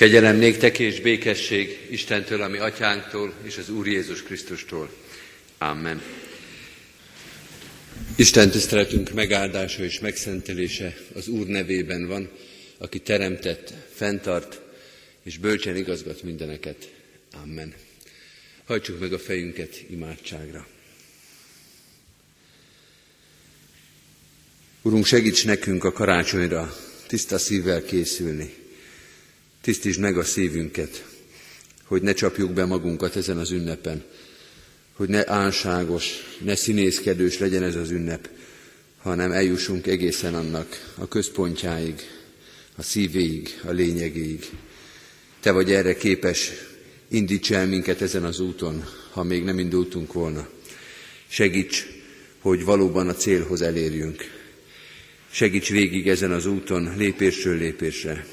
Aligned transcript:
Kegyelem 0.00 0.36
néktek 0.36 0.78
és 0.78 1.00
békesség 1.00 1.86
Istentől, 1.90 2.42
ami 2.42 2.58
atyánktól 2.58 3.32
és 3.42 3.56
az 3.56 3.68
Úr 3.68 3.86
Jézus 3.86 4.22
Krisztustól. 4.22 4.90
Amen. 5.58 6.02
Isten 8.16 8.50
tiszteletünk 8.50 9.12
megáldása 9.12 9.84
és 9.84 9.98
megszentelése 9.98 10.96
az 11.14 11.28
Úr 11.28 11.46
nevében 11.46 12.06
van, 12.06 12.30
aki 12.78 12.98
teremtett, 12.98 13.72
fenntart 13.94 14.60
és 15.22 15.38
bölcsen 15.38 15.76
igazgat 15.76 16.22
mindeneket. 16.22 16.90
Amen. 17.42 17.74
Hajtsuk 18.64 19.00
meg 19.00 19.12
a 19.12 19.18
fejünket 19.18 19.84
imádságra. 19.90 20.66
Urunk, 24.82 25.04
segíts 25.04 25.44
nekünk 25.44 25.84
a 25.84 25.92
karácsonyra 25.92 26.76
tiszta 27.06 27.38
szívvel 27.38 27.84
készülni. 27.84 28.59
Tisztítsd 29.62 30.00
meg 30.00 30.18
a 30.18 30.24
szívünket, 30.24 31.04
hogy 31.84 32.02
ne 32.02 32.12
csapjuk 32.12 32.52
be 32.52 32.64
magunkat 32.64 33.16
ezen 33.16 33.38
az 33.38 33.50
ünnepen, 33.50 34.04
hogy 34.92 35.08
ne 35.08 35.30
álságos, 35.30 36.04
ne 36.44 36.54
színészkedős 36.54 37.38
legyen 37.38 37.62
ez 37.62 37.76
az 37.76 37.90
ünnep, 37.90 38.28
hanem 38.98 39.32
eljussunk 39.32 39.86
egészen 39.86 40.34
annak 40.34 40.92
a 40.94 41.08
központjáig, 41.08 41.94
a 42.76 42.82
szívéig, 42.82 43.60
a 43.64 43.70
lényegéig. 43.70 44.50
Te 45.40 45.50
vagy 45.50 45.72
erre 45.72 45.96
képes, 45.96 46.52
indíts 47.08 47.52
el 47.52 47.66
minket 47.66 48.02
ezen 48.02 48.24
az 48.24 48.40
úton, 48.40 48.84
ha 49.10 49.22
még 49.22 49.44
nem 49.44 49.58
indultunk 49.58 50.12
volna. 50.12 50.48
Segíts, 51.28 51.86
hogy 52.40 52.64
valóban 52.64 53.08
a 53.08 53.14
célhoz 53.14 53.62
elérjünk. 53.62 54.24
Segíts 55.30 55.70
végig 55.70 56.08
ezen 56.08 56.32
az 56.32 56.46
úton, 56.46 56.94
lépésről 56.96 57.56
lépésre. 57.56 58.26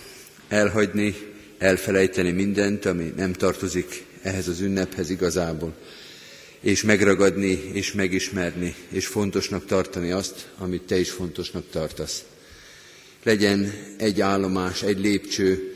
Elhagyni, 0.48 1.16
elfelejteni 1.58 2.32
mindent, 2.32 2.86
ami 2.86 3.14
nem 3.16 3.34
tartozik 3.34 4.05
ehhez 4.22 4.48
az 4.48 4.60
ünnephez 4.60 5.10
igazából, 5.10 5.76
és 6.60 6.84
megragadni, 6.84 7.70
és 7.74 7.91
megismerni, 7.91 8.76
és 8.90 9.08
fontosnak 9.08 9.66
tartani 9.66 10.12
azt, 10.12 10.49
amit 10.58 10.82
te 10.82 10.99
is 10.99 11.10
fontosnak 11.10 11.63
tartasz. 11.71 12.24
Legyen 13.24 13.74
egy 13.98 14.21
állomás, 14.21 14.84
egy 14.84 14.99
lépcső, 14.99 15.76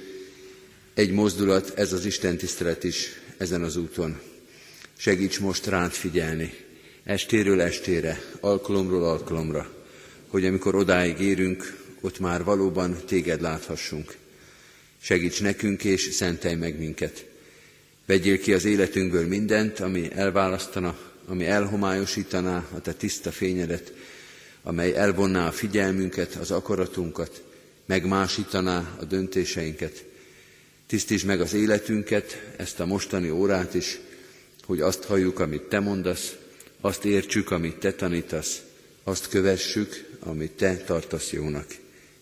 egy 0.94 1.12
mozdulat, 1.12 1.73
ez 1.76 1.94
az 1.94 2.06
Isten 2.06 2.38
tisztelet 2.38 2.84
is 2.84 3.08
ezen 3.38 3.64
az 3.64 3.76
úton. 3.76 4.20
Segíts 4.98 5.40
most 5.40 5.66
rád 5.66 5.92
figyelni, 5.92 6.54
estéről 7.04 7.62
estére, 7.62 8.22
alkalomról 8.40 9.04
alkalomra, 9.04 9.72
hogy 10.28 10.45
amikor 10.45 10.76
odáig 10.76 11.20
érünk, 11.20 11.78
ott 12.02 12.20
már 12.20 12.44
valóban 12.44 12.98
téged 13.06 13.42
láthassunk. 13.42 14.16
Segíts 15.04 15.42
nekünk 15.42 15.84
és 15.84 16.02
szentelj 16.02 16.56
meg 16.56 16.78
minket. 16.78 17.26
Vegyél 18.06 18.40
ki 18.40 18.54
az 18.54 18.66
életünkből 18.66 19.28
mindent, 19.28 19.80
ami 19.80 20.12
elválasztana, 20.14 20.98
ami 21.26 21.46
elhomályosítaná 21.46 22.68
a 22.76 22.82
te 22.82 22.94
tiszta 22.94 23.32
fényedet, 23.32 23.94
amely 24.64 24.96
elvonná 24.96 25.48
a 25.48 25.52
figyelmünket, 25.52 26.36
az 26.36 26.52
akaratunkat, 26.52 27.44
megmásítaná 27.86 28.98
a 29.00 29.06
döntéseinket. 29.06 30.04
Tisztítsd 30.88 31.26
meg 31.26 31.42
az 31.42 31.54
életünket, 31.54 32.42
ezt 32.56 32.80
a 32.80 32.86
mostani 32.86 33.30
órát 33.30 33.74
is, 33.74 34.00
hogy 34.66 34.82
azt 34.82 35.04
halljuk, 35.04 35.40
amit 35.40 35.62
te 35.62 35.80
mondasz, 35.80 36.36
azt 36.82 37.06
értsük, 37.06 37.52
amit 37.52 37.76
te 37.76 37.94
tanítasz, 37.94 38.62
azt 39.04 39.30
kövessük, 39.30 40.18
amit 40.20 40.52
te 40.52 40.76
tartasz 40.78 41.32
jónak. 41.32 41.68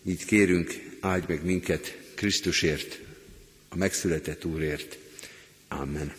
Így 0.02 0.24
kérünk, 0.24 0.74
áldj 1.00 1.24
meg 1.28 1.44
minket 1.44 1.99
Krisztusért, 2.20 2.98
a 3.68 3.76
megszületett 3.76 4.44
Úrért. 4.44 4.98
Amen. 5.68 6.12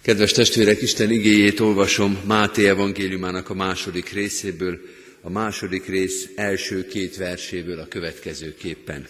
Kedves 0.00 0.32
testvérek, 0.32 0.82
Isten 0.82 1.10
igéjét 1.10 1.60
olvasom 1.60 2.20
Máté 2.26 2.68
evangéliumának 2.68 3.50
a 3.50 3.54
második 3.54 4.08
részéből, 4.08 4.80
a 5.20 5.30
második 5.30 5.86
rész 5.86 6.28
első 6.34 6.86
két 6.86 7.16
verséből 7.16 7.78
a 7.78 7.88
következőképpen. 7.88 9.06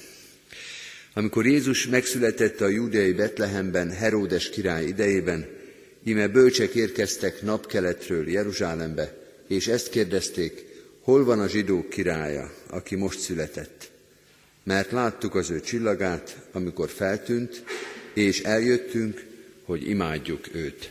Amikor 1.15 1.47
Jézus 1.47 1.87
megszületett 1.87 2.60
a 2.60 2.69
júdeai 2.69 3.12
Betlehemben 3.12 3.91
Heródes 3.91 4.50
király 4.50 4.84
idejében, 4.84 5.47
íme 6.04 6.28
bölcsek 6.28 6.75
érkeztek 6.75 7.43
napkeletről 7.43 8.31
Jeruzsálembe, 8.31 9.16
és 9.49 9.66
ezt 9.66 9.91
kérdezték, 9.91 10.65
hol 11.00 11.25
van 11.25 11.41
a 11.41 11.49
zsidók 11.49 11.88
királya, 11.88 12.54
aki 12.70 12.94
most 12.94 13.19
született 13.19 13.93
mert 14.64 14.91
láttuk 14.91 15.34
az 15.34 15.50
ő 15.50 15.60
csillagát, 15.60 16.36
amikor 16.52 16.88
feltűnt, 16.88 17.64
és 18.14 18.41
eljöttünk, 18.41 19.25
hogy 19.64 19.88
imádjuk 19.88 20.54
őt. 20.54 20.91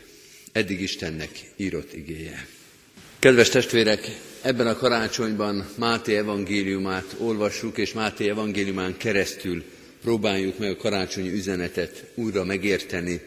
Eddig 0.51 0.81
Istennek 0.81 1.29
írott 1.55 1.93
igéje. 1.93 2.47
Kedves 3.19 3.49
testvérek, 3.49 4.19
ebben 4.41 4.67
a 4.67 4.77
karácsonyban 4.77 5.65
Máté 5.77 6.15
evangéliumát 6.15 7.15
olvassuk, 7.17 7.77
és 7.77 7.93
Máté 7.93 8.29
evangéliumán 8.29 8.97
keresztül 8.97 9.63
próbáljuk 10.01 10.57
meg 10.57 10.69
a 10.69 10.77
karácsonyi 10.77 11.31
üzenetet 11.31 12.05
újra 12.15 12.43
megérteni, 12.43 13.21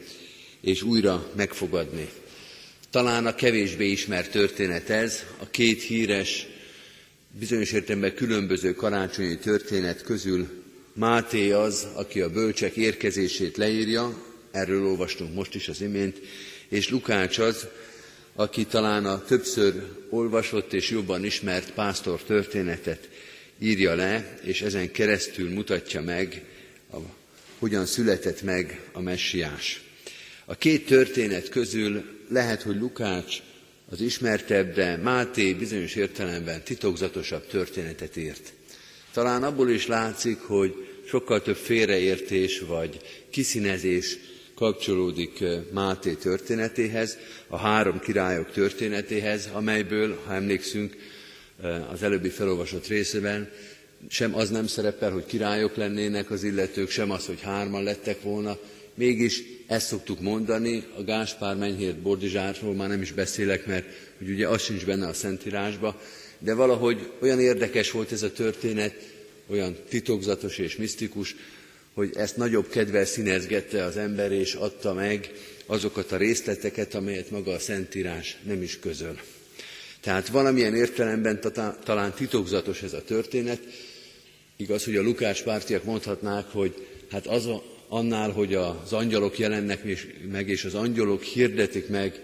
és 0.60 0.82
újra 0.82 1.30
megfogadni. 1.36 2.08
Talán 2.90 3.26
a 3.26 3.34
kevésbé 3.34 3.90
ismert 3.90 4.30
történet 4.30 4.90
ez, 4.90 5.24
a 5.38 5.50
két 5.50 5.82
híres 5.82 6.46
bizonyos 7.38 7.72
értelemben 7.72 8.14
különböző 8.14 8.74
karácsonyi 8.74 9.38
történet 9.38 10.02
közül 10.02 10.64
Máté 10.92 11.50
az, 11.50 11.86
aki 11.94 12.20
a 12.20 12.30
bölcsek 12.30 12.76
érkezését 12.76 13.56
leírja, 13.56 14.22
erről 14.50 14.86
olvastunk 14.86 15.34
most 15.34 15.54
is 15.54 15.68
az 15.68 15.80
imént, 15.80 16.20
és 16.68 16.90
Lukács 16.90 17.38
az, 17.38 17.66
aki 18.34 18.64
talán 18.64 19.04
a 19.04 19.24
többször 19.24 19.82
olvasott 20.10 20.72
és 20.72 20.90
jobban 20.90 21.24
ismert 21.24 21.72
pásztor 21.72 22.22
történetet 22.22 23.08
írja 23.58 23.94
le, 23.94 24.38
és 24.42 24.62
ezen 24.62 24.90
keresztül 24.90 25.50
mutatja 25.50 26.02
meg, 26.02 26.44
a, 26.92 26.96
hogyan 27.58 27.86
született 27.86 28.42
meg 28.42 28.80
a 28.92 29.00
messiás. 29.00 29.82
A 30.44 30.54
két 30.54 30.86
történet 30.86 31.48
közül 31.48 32.04
lehet, 32.28 32.62
hogy 32.62 32.76
Lukács 32.76 33.42
az 33.88 34.00
ismertebb, 34.00 34.74
de 34.74 34.96
Máté 34.96 35.52
bizonyos 35.52 35.94
értelemben 35.94 36.62
titokzatosabb 36.62 37.46
történetet 37.46 38.16
írt. 38.16 38.52
Talán 39.12 39.42
abból 39.42 39.70
is 39.70 39.86
látszik, 39.86 40.38
hogy 40.38 40.74
sokkal 41.06 41.42
több 41.42 41.56
félreértés 41.56 42.60
vagy 42.60 43.00
kiszínezés 43.30 44.18
kapcsolódik 44.54 45.40
eh, 45.40 45.60
Máté 45.72 46.12
történetéhez, 46.12 47.18
a 47.48 47.56
három 47.56 47.98
királyok 47.98 48.50
történetéhez, 48.50 49.48
amelyből, 49.52 50.18
ha 50.24 50.34
emlékszünk 50.34 50.96
eh, 51.62 51.92
az 51.92 52.02
előbbi 52.02 52.28
felolvasott 52.28 52.86
részében, 52.86 53.50
sem 54.08 54.34
az 54.34 54.50
nem 54.50 54.66
szerepel, 54.66 55.10
hogy 55.10 55.26
királyok 55.26 55.76
lennének 55.76 56.30
az 56.30 56.42
illetők, 56.42 56.90
sem 56.90 57.10
az, 57.10 57.26
hogy 57.26 57.40
hárman 57.40 57.82
lettek 57.82 58.22
volna, 58.22 58.58
Mégis 58.96 59.42
ezt 59.66 59.86
szoktuk 59.86 60.20
mondani, 60.20 60.84
a 60.98 61.02
Gáspár 61.02 61.56
Menyhért 61.56 61.98
Bordizsárról 61.98 62.74
már 62.74 62.88
nem 62.88 63.02
is 63.02 63.12
beszélek, 63.12 63.66
mert 63.66 63.86
hogy 64.18 64.30
ugye 64.30 64.48
az 64.48 64.62
sincs 64.62 64.84
benne 64.84 65.06
a 65.06 65.12
Szentírásba, 65.12 66.00
de 66.38 66.54
valahogy 66.54 67.10
olyan 67.20 67.40
érdekes 67.40 67.90
volt 67.90 68.12
ez 68.12 68.22
a 68.22 68.32
történet, 68.32 68.94
olyan 69.46 69.76
titokzatos 69.88 70.58
és 70.58 70.76
misztikus, 70.76 71.36
hogy 71.94 72.10
ezt 72.14 72.36
nagyobb 72.36 72.68
kedvel 72.68 73.04
színezgette 73.04 73.84
az 73.84 73.96
ember, 73.96 74.32
és 74.32 74.54
adta 74.54 74.94
meg 74.94 75.30
azokat 75.66 76.12
a 76.12 76.16
részleteket, 76.16 76.94
amelyet 76.94 77.30
maga 77.30 77.52
a 77.52 77.58
Szentírás 77.58 78.36
nem 78.42 78.62
is 78.62 78.78
közöl. 78.78 79.18
Tehát 80.00 80.28
valamilyen 80.28 80.74
értelemben 80.74 81.40
talán 81.84 82.12
titokzatos 82.12 82.82
ez 82.82 82.92
a 82.92 83.04
történet. 83.04 83.60
Igaz, 84.56 84.84
hogy 84.84 84.96
a 84.96 85.02
Lukács 85.02 85.42
pártiak 85.42 85.84
mondhatnák, 85.84 86.46
hogy 86.52 86.86
hát 87.10 87.26
az 87.26 87.46
a, 87.46 87.62
annál, 87.88 88.30
hogy 88.30 88.54
az 88.54 88.92
angyalok 88.92 89.38
jelennek 89.38 89.82
meg, 90.30 90.48
és 90.48 90.64
az 90.64 90.74
angyalok 90.74 91.22
hirdetik 91.22 91.88
meg 91.88 92.22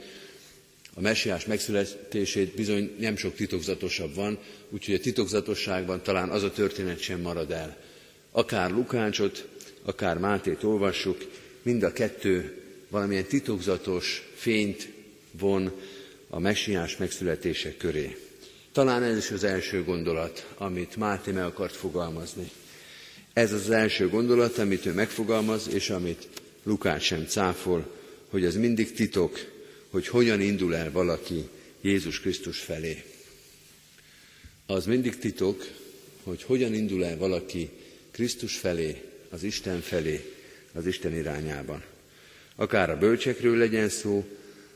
a 0.94 1.00
messiás 1.00 1.44
megszületését, 1.44 2.54
bizony 2.54 2.90
nem 2.98 3.16
sok 3.16 3.34
titokzatosabb 3.34 4.14
van, 4.14 4.38
úgyhogy 4.70 4.94
a 4.94 5.00
titokzatosságban 5.00 6.02
talán 6.02 6.28
az 6.28 6.42
a 6.42 6.50
történet 6.50 7.00
sem 7.00 7.20
marad 7.20 7.50
el. 7.50 7.76
Akár 8.30 8.70
Lukácsot, 8.70 9.48
akár 9.82 10.18
Mátét 10.18 10.62
olvassuk, 10.62 11.30
mind 11.62 11.82
a 11.82 11.92
kettő 11.92 12.62
valamilyen 12.88 13.24
titokzatos 13.24 14.28
fényt 14.34 14.88
von 15.30 15.72
a 16.28 16.38
messiás 16.38 16.96
megszületése 16.96 17.76
köré. 17.76 18.16
Talán 18.72 19.02
ez 19.02 19.16
is 19.16 19.30
az 19.30 19.44
első 19.44 19.84
gondolat, 19.84 20.48
amit 20.56 20.96
Máté 20.96 21.30
meg 21.30 21.44
akart 21.44 21.74
fogalmazni. 21.74 22.50
Ez 23.32 23.52
az 23.52 23.70
első 23.70 24.08
gondolat, 24.08 24.58
amit 24.58 24.86
ő 24.86 24.92
megfogalmaz, 24.92 25.68
és 25.72 25.90
amit 25.90 26.28
Lukács 26.62 27.02
sem 27.02 27.26
cáfol, 27.26 27.96
hogy 28.28 28.44
ez 28.44 28.56
mindig 28.56 28.92
titok, 28.92 29.38
hogy 29.90 30.06
hogyan 30.06 30.40
indul 30.40 30.74
el 30.76 30.90
valaki 30.90 31.48
Jézus 31.80 32.20
Krisztus 32.20 32.58
felé. 32.58 33.04
Az 34.66 34.86
mindig 34.86 35.18
titok, 35.18 35.66
hogy 36.22 36.42
hogyan 36.42 36.74
indul 36.74 37.04
el 37.04 37.16
valaki 37.16 37.70
Krisztus 38.10 38.56
felé, 38.56 39.02
az 39.30 39.42
Isten 39.42 39.80
felé, 39.80 40.32
az 40.72 40.86
Isten 40.86 41.14
irányában. 41.14 41.82
Akár 42.56 42.90
a 42.90 42.98
bölcsekről 42.98 43.56
legyen 43.56 43.88
szó, 43.88 44.24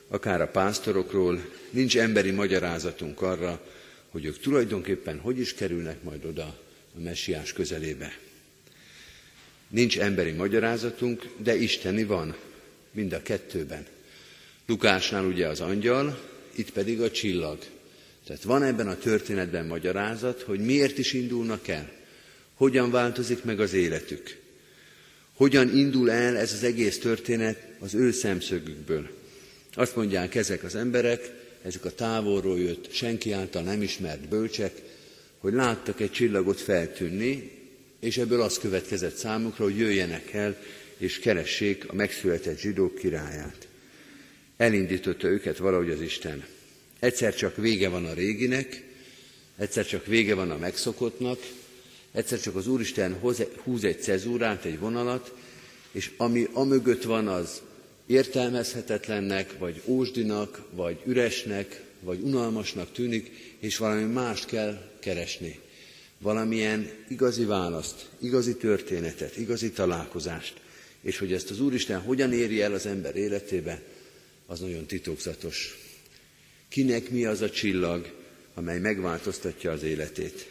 akár 0.09 0.41
a 0.41 0.49
pásztorokról, 0.49 1.41
nincs 1.71 1.99
emberi 1.99 2.31
magyarázatunk 2.31 3.23
arra, 3.23 3.67
hogy 4.11 4.25
ők 4.25 4.39
tulajdonképpen 4.39 5.19
hogy 5.19 5.39
is 5.39 5.55
kerülnek 5.55 6.03
majd 6.03 6.25
oda 6.25 6.61
a 6.97 7.01
messiás 7.01 7.53
közelébe. 7.53 8.26
Nincs 9.69 9.99
emberi 9.99 10.31
magyarázatunk, 10.31 11.29
de 11.37 11.57
isteni 11.57 12.05
van, 12.05 12.37
mind 12.91 13.13
a 13.13 13.23
kettőben. 13.23 13.87
Lukásnál 14.67 15.25
ugye 15.25 15.47
az 15.47 15.61
angyal, 15.61 16.19
itt 16.55 16.71
pedig 16.71 17.01
a 17.01 17.11
csillag. 17.11 17.59
Tehát 18.27 18.43
van 18.43 18.63
ebben 18.63 18.89
a 18.89 18.99
történetben 18.99 19.67
magyarázat, 19.67 20.43
hogy 20.43 20.61
miért 20.61 20.99
is 20.99 21.13
indulnak 21.13 21.69
el, 21.69 21.93
hogyan 22.55 22.91
változik 22.91 23.45
meg 23.45 23.61
az 23.61 23.73
életük, 23.73 24.37
hogyan 25.35 25.77
indul 25.77 26.11
el 26.11 26.37
ez 26.37 26.53
az 26.53 26.63
egész 26.63 26.99
történet 26.99 27.69
az 27.79 27.95
ő 27.95 28.13
szemszögükből. 28.13 29.09
Azt 29.75 29.97
mondják 29.97 30.35
ezek 30.35 30.63
az 30.63 30.75
emberek, 30.75 31.31
ezek 31.63 31.85
a 31.85 31.95
távolról 31.95 32.59
jött, 32.59 32.93
senki 32.93 33.33
által 33.33 33.63
nem 33.63 33.83
ismert 33.83 34.29
bölcsek, 34.29 34.83
hogy 35.39 35.53
láttak 35.53 36.01
egy 36.01 36.11
csillagot 36.11 36.61
feltűnni, 36.61 37.56
és 38.01 38.19
ebből 38.19 38.43
az 38.43 38.59
következett 38.59 39.17
számukra, 39.17 39.65
hogy 39.65 39.79
jöjjenek 39.79 40.33
el, 40.33 40.57
és 40.99 41.19
keressék 41.19 41.89
a 41.89 41.95
megszületett 41.95 42.59
zsidók 42.59 42.95
királyát. 42.95 43.69
Elindította 44.57 45.29
őket 45.29 45.59
valahogy 45.59 45.91
az 45.91 46.01
Isten. 46.01 46.45
Egyszer 46.99 47.35
csak 47.35 47.57
vége 47.57 47.89
van 47.89 48.07
a 48.07 48.13
réginek, 48.13 48.83
egyszer 49.57 49.87
csak 49.87 50.07
vége 50.07 50.35
van 50.35 50.51
a 50.51 50.57
megszokottnak, 50.57 51.39
egyszer 52.13 52.41
csak 52.41 52.57
az 52.57 52.67
Úristen 52.67 53.19
húz 53.63 53.85
egy 53.85 54.03
cezúrát, 54.03 54.65
egy 54.65 54.79
vonalat, 54.79 55.35
és 55.91 56.11
ami 56.17 56.47
amögött 56.53 57.03
van, 57.03 57.29
az 57.29 57.61
értelmezhetetlennek, 58.07 59.59
vagy 59.59 59.83
ósdinak, 59.85 60.63
vagy 60.71 61.01
üresnek, 61.05 61.83
vagy 62.01 62.21
unalmasnak 62.21 62.93
tűnik, 62.93 63.55
és 63.59 63.77
valami 63.77 64.05
mást 64.05 64.47
kell 64.47 64.91
keresni. 65.01 65.61
Valamilyen 66.19 66.91
igazi 67.09 67.45
választ, 67.45 68.09
igazi 68.19 68.57
történetet, 68.57 69.37
igazi 69.37 69.71
találkozást. 69.71 70.61
És 71.01 71.19
hogy 71.19 71.33
ezt 71.33 71.51
az 71.51 71.61
Úristen 71.61 72.01
hogyan 72.01 72.33
éri 72.33 72.63
el 72.63 72.73
az 72.73 72.87
ember 72.87 73.17
életébe, 73.17 73.83
az 74.47 74.61
nagyon 74.61 74.87
titokzatos. 74.87 75.79
Kinek 76.69 77.11
mi 77.11 77.25
az 77.25 77.41
a 77.41 77.51
csillag, 77.51 78.13
amely 78.55 78.79
megváltoztatja 78.79 79.71
az 79.71 79.83
életét? 79.83 80.51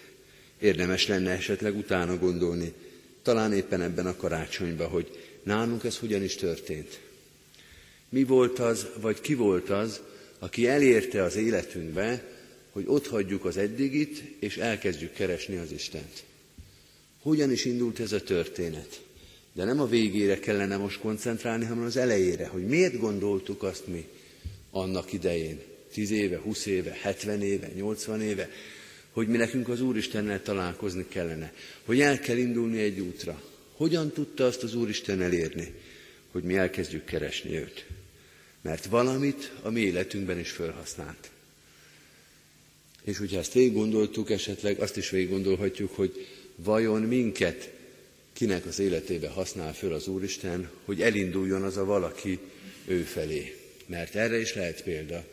Érdemes 0.60 1.08
lenne 1.08 1.32
esetleg 1.32 1.78
utána 1.78 2.18
gondolni, 2.18 2.74
talán 3.22 3.54
éppen 3.54 3.82
ebben 3.82 4.06
a 4.06 4.16
karácsonyban, 4.16 4.88
hogy 4.88 5.38
nálunk 5.44 5.84
ez 5.84 5.98
hogyan 5.98 6.24
is 6.24 6.36
történt. 6.36 7.00
Mi 8.10 8.24
volt 8.24 8.60
az, 8.60 8.88
vagy 9.02 9.22
ki 9.22 9.34
volt 9.34 9.70
az, 9.70 10.02
aki 10.40 10.68
elérte 10.68 11.24
az 11.24 11.36
életünkbe, 11.36 12.35
hogy 12.76 12.84
ott 12.88 13.08
hagyjuk 13.08 13.46
az 13.46 13.58
eddigit, 13.58 14.24
és 14.40 14.58
elkezdjük 14.58 15.14
keresni 15.14 15.58
az 15.58 15.72
Istent. 15.72 16.24
Hogyan 17.22 17.52
is 17.52 17.66
indult 17.66 18.00
ez 18.00 18.12
a 18.12 18.24
történet? 18.24 19.02
De 19.54 19.64
nem 19.64 19.80
a 19.80 19.88
végére 19.88 20.40
kellene 20.40 20.78
most 20.78 21.00
koncentrálni, 21.00 21.66
hanem 21.66 21.84
az 21.84 21.98
elejére, 21.98 22.48
hogy 22.48 22.66
miért 22.66 23.00
gondoltuk 23.00 23.64
azt 23.64 23.88
mi 23.88 24.08
annak 24.72 25.14
idején, 25.14 25.62
10 25.94 26.12
éve, 26.12 26.38
20 26.38 26.66
éve, 26.66 26.98
70 27.02 27.42
éve, 27.42 27.72
80 27.76 28.22
éve, 28.22 28.50
hogy 29.12 29.28
mi 29.28 29.38
nekünk 29.38 29.70
az 29.70 29.82
Úristennel 29.82 30.42
találkozni 30.42 31.06
kellene, 31.08 31.54
hogy 31.86 32.02
el 32.02 32.20
kell 32.20 32.38
indulni 32.38 32.80
egy 32.80 33.00
útra. 33.00 33.42
Hogyan 33.76 34.12
tudta 34.12 34.46
azt 34.46 34.64
az 34.64 34.76
Úristen 34.76 35.22
elérni, 35.22 35.74
hogy 36.32 36.44
mi 36.44 36.56
elkezdjük 36.56 37.06
keresni 37.06 37.58
őt? 37.58 37.86
Mert 38.62 38.86
valamit 38.86 39.52
a 39.62 39.70
mi 39.70 39.80
életünkben 39.80 40.40
is 40.40 40.52
felhasznált. 40.52 41.34
És 43.06 43.18
hogyha 43.18 43.38
ezt 43.38 43.54
végig 43.54 43.74
gondoltuk, 43.74 44.30
esetleg 44.30 44.80
azt 44.80 44.98
is 44.98 45.10
végig 45.10 45.30
gondolhatjuk, 45.30 45.96
hogy 45.96 46.28
vajon 46.56 47.02
minket 47.02 47.72
kinek 48.34 48.66
az 48.66 48.80
életébe 48.80 49.30
használ 49.30 49.74
föl 49.74 49.94
az 49.94 50.08
Úristen, 50.08 50.70
hogy 50.86 51.02
elinduljon 51.02 51.64
az 51.64 51.78
a 51.78 51.86
valaki 51.86 52.40
ő 52.86 53.02
felé. 53.02 53.56
Mert 53.86 54.16
erre 54.16 54.40
is 54.40 54.54
lehet 54.56 54.84
példa. 54.84 55.24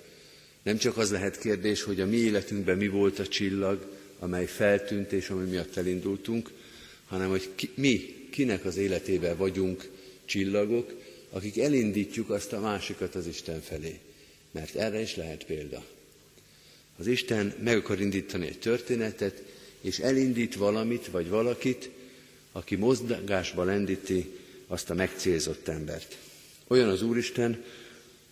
Nem 0.62 0.76
csak 0.76 0.96
az 0.96 1.10
lehet 1.10 1.38
kérdés, 1.38 1.82
hogy 1.82 2.00
a 2.00 2.06
mi 2.06 2.16
életünkben 2.16 2.76
mi 2.76 2.88
volt 2.88 3.18
a 3.18 3.26
csillag, 3.26 3.96
amely 4.18 4.46
feltűnt 4.46 5.12
és 5.12 5.28
ami 5.28 5.50
miatt 5.50 5.76
elindultunk, 5.76 6.50
hanem 7.06 7.28
hogy 7.28 7.48
ki, 7.54 7.70
mi 7.74 8.26
kinek 8.30 8.64
az 8.64 8.76
életébe 8.76 9.34
vagyunk 9.34 9.90
csillagok, 10.24 10.92
akik 11.30 11.58
elindítjuk 11.58 12.30
azt 12.30 12.52
a 12.52 12.60
másikat 12.60 13.14
az 13.14 13.26
Isten 13.26 13.60
felé. 13.60 13.98
Mert 14.50 14.74
erre 14.74 15.00
is 15.00 15.16
lehet 15.16 15.44
példa. 15.44 15.84
Az 16.98 17.06
Isten 17.06 17.54
meg 17.62 17.76
akar 17.76 18.00
indítani 18.00 18.46
egy 18.46 18.58
történetet, 18.58 19.42
és 19.80 19.98
elindít 19.98 20.54
valamit 20.54 21.06
vagy 21.06 21.28
valakit, 21.28 21.90
aki 22.52 22.76
mozgásba 22.76 23.64
lendíti 23.64 24.38
azt 24.66 24.90
a 24.90 24.94
megcélzott 24.94 25.68
embert. 25.68 26.18
Olyan 26.66 26.88
az 26.88 27.02
Úristen, 27.02 27.64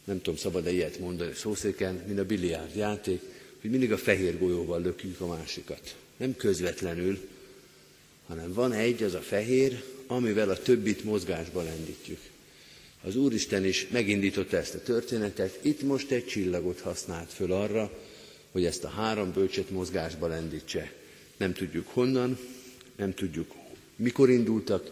nem 0.05 0.17
tudom, 0.17 0.37
szabad-e 0.37 0.73
ilyet 0.73 0.99
mondani 0.99 1.33
szószéken, 1.35 2.03
mint 2.07 2.19
a 2.19 2.25
biliárd 2.25 2.77
játék, 2.77 3.21
hogy 3.61 3.71
mindig 3.71 3.93
a 3.93 3.99
fehér 3.99 4.39
golyóval 4.39 4.81
lökjük 4.81 5.21
a 5.21 5.27
másikat. 5.27 5.97
Nem 6.17 6.37
közvetlenül, 6.37 7.19
hanem 8.27 8.53
van 8.53 8.73
egy, 8.73 9.03
az 9.03 9.15
a 9.15 9.21
fehér, 9.21 9.83
amivel 10.07 10.51
a 10.51 10.63
többit 10.63 11.05
mozgásba 11.05 11.63
lendítjük. 11.63 12.19
Az 13.03 13.17
Úristen 13.17 13.65
is 13.65 13.87
megindította 13.91 14.57
ezt 14.57 14.75
a 14.75 14.83
történetet, 14.83 15.59
itt 15.63 15.83
most 15.83 16.11
egy 16.11 16.27
csillagot 16.27 16.81
használt 16.81 17.33
föl 17.33 17.53
arra, 17.53 17.93
hogy 18.51 18.65
ezt 18.65 18.85
a 18.85 18.89
három 18.89 19.33
bölcset 19.33 19.71
mozgásba 19.71 20.27
lendítse. 20.27 20.93
Nem 21.37 21.53
tudjuk 21.53 21.89
honnan, 21.89 22.39
nem 22.97 23.15
tudjuk 23.15 23.55
mikor 23.97 24.31
indultak, 24.31 24.91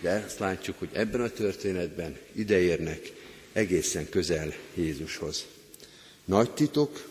de 0.00 0.24
azt 0.26 0.38
látjuk, 0.38 0.78
hogy 0.78 0.88
ebben 0.92 1.20
a 1.20 1.30
történetben 1.30 2.16
ideérnek 2.32 3.12
egészen 3.52 4.08
közel 4.08 4.54
Jézushoz. 4.74 5.46
Nagy 6.24 6.50
titok, 6.50 7.08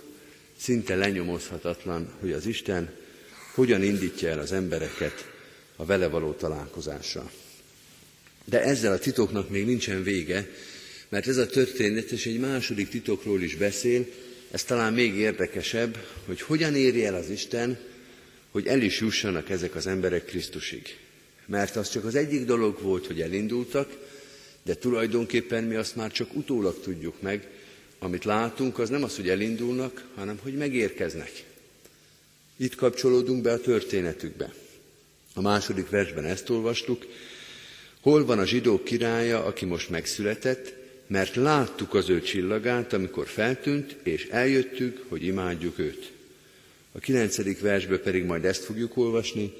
szinte 0.58 0.96
lenyomozhatatlan, 0.96 2.14
hogy 2.20 2.32
az 2.32 2.46
Isten 2.46 2.94
hogyan 3.54 3.84
indítja 3.84 4.30
el 4.30 4.40
az 4.40 4.52
embereket 4.52 5.34
a 5.76 5.86
vele 5.86 6.08
való 6.08 6.32
találkozásra. 6.32 7.32
De 8.46 8.62
ezzel 8.62 8.92
a 8.92 9.00
titoknak 9.00 9.50
még 9.50 9.66
nincsen 9.66 10.04
vége, 10.04 10.50
mert 11.10 11.28
ez 11.28 11.38
a 11.38 11.48
történet 11.48 12.12
és 12.12 12.26
egy 12.26 12.40
második 12.40 12.90
titokról 12.90 13.42
is 13.42 13.56
beszél, 13.56 14.08
ez 14.52 14.64
talán 14.64 14.94
még 14.94 15.16
érdekesebb, 15.16 15.98
hogy 16.26 16.42
hogyan 16.42 16.76
éri 16.76 17.06
el 17.06 17.16
az 17.16 17.30
Isten, 17.30 17.78
hogy 18.52 18.68
el 18.68 18.82
is 18.82 19.00
jussanak 19.00 19.50
ezek 19.50 19.76
az 19.76 19.88
emberek 19.88 20.26
Krisztusig. 20.26 20.98
Mert 21.46 21.76
az 21.76 21.90
csak 21.90 22.06
az 22.06 22.16
egyik 22.16 22.46
dolog 22.46 22.82
volt, 22.82 23.08
hogy 23.08 23.22
elindultak, 23.22 23.98
de 24.64 24.76
tulajdonképpen 24.76 25.64
mi 25.64 25.76
azt 25.76 25.96
már 25.96 26.12
csak 26.12 26.36
utólag 26.36 26.80
tudjuk 26.80 27.22
meg, 27.22 27.48
amit 28.00 28.24
látunk, 28.24 28.80
az 28.80 28.90
nem 28.90 29.04
az, 29.04 29.16
hogy 29.16 29.30
elindulnak, 29.30 30.06
hanem 30.16 30.40
hogy 30.44 30.54
megérkeznek. 30.54 31.44
Itt 32.58 32.76
kapcsolódunk 32.76 33.42
be 33.42 33.52
a 33.52 33.60
történetükbe. 33.60 34.54
A 35.34 35.42
második 35.42 35.90
versben 35.90 36.26
ezt 36.26 36.50
olvastuk, 36.50 37.06
hol 38.02 38.26
van 38.26 38.40
a 38.40 38.46
zsidók 38.46 38.84
királya, 38.84 39.46
aki 39.46 39.66
most 39.66 39.90
megszületett, 39.90 40.74
mert 41.08 41.36
láttuk 41.36 41.94
az 41.94 42.10
ő 42.10 42.22
csillagát, 42.22 42.94
amikor 42.94 43.28
feltűnt, 43.28 43.96
és 44.04 44.26
eljöttük, 44.26 45.06
hogy 45.08 45.24
imádjuk 45.24 45.80
őt. 45.80 46.12
A 46.92 47.00
kilencedik 47.00 47.62
versből 47.62 48.00
pedig 48.00 48.24
majd 48.24 48.46
ezt 48.46 48.64
fogjuk 48.64 48.98
olvasni, 48.98 49.54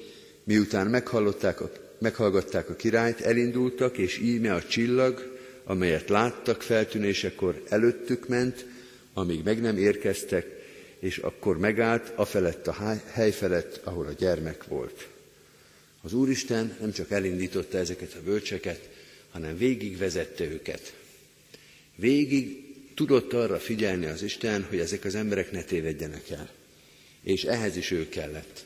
miután 0.44 0.86
meghallották 0.86 1.60
a, 1.60 1.70
meghallgatták 1.98 2.70
a 2.70 2.76
királyt, 2.76 3.20
elindultak, 3.20 3.98
és 3.98 4.18
íme 4.18 4.54
a 4.54 4.62
csillag, 4.62 5.36
amelyet 5.64 6.08
láttak 6.08 6.62
feltűnésekor, 6.62 7.62
előttük 7.68 8.28
ment, 8.28 8.66
amíg 9.12 9.42
meg 9.44 9.60
nem 9.60 9.76
érkeztek, 9.76 10.46
és 10.98 11.18
akkor 11.18 11.58
megállt 11.58 12.12
a 12.14 12.24
felett 12.24 12.66
a 12.66 13.00
hely 13.12 13.30
felett, 13.30 13.80
ahol 13.84 14.06
a 14.06 14.12
gyermek 14.18 14.64
volt. 14.64 15.06
Az 16.02 16.12
Úristen 16.12 16.76
nem 16.80 16.92
csak 16.92 17.10
elindította 17.10 17.78
ezeket 17.78 18.14
a 18.14 18.22
bölcseket, 18.24 18.88
hanem 19.30 19.56
végigvezette 19.56 20.44
őket. 20.44 20.97
Végig 22.00 22.74
tudott 22.94 23.32
arra 23.32 23.58
figyelni 23.58 24.06
az 24.06 24.22
Isten, 24.22 24.62
hogy 24.62 24.78
ezek 24.78 25.04
az 25.04 25.14
emberek 25.14 25.50
ne 25.50 25.62
tévedjenek 25.62 26.30
el. 26.30 26.50
És 27.22 27.44
ehhez 27.44 27.76
is 27.76 27.90
ő 27.90 28.08
kellett. 28.08 28.64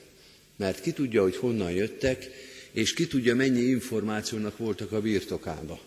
Mert 0.57 0.81
ki 0.81 0.93
tudja, 0.93 1.23
hogy 1.23 1.37
honnan 1.37 1.73
jöttek, 1.73 2.31
és 2.73 2.95
ki 2.95 3.07
tudja, 3.07 3.35
mennyi 3.35 3.61
információnak 3.61 4.59
voltak 4.59 4.93
a 4.93 5.01
birtokába. 5.01 5.81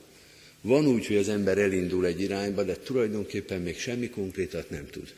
Van 0.62 0.88
úgy, 0.88 1.06
hogy 1.06 1.16
az 1.16 1.30
ember 1.30 1.58
elindul 1.58 2.06
egy 2.06 2.22
irányba, 2.22 2.64
de 2.64 2.76
tulajdonképpen 2.76 3.62
még 3.62 3.80
semmi 3.80 4.10
konkrétat 4.10 4.70
nem 4.70 4.88
tud. 4.90 5.14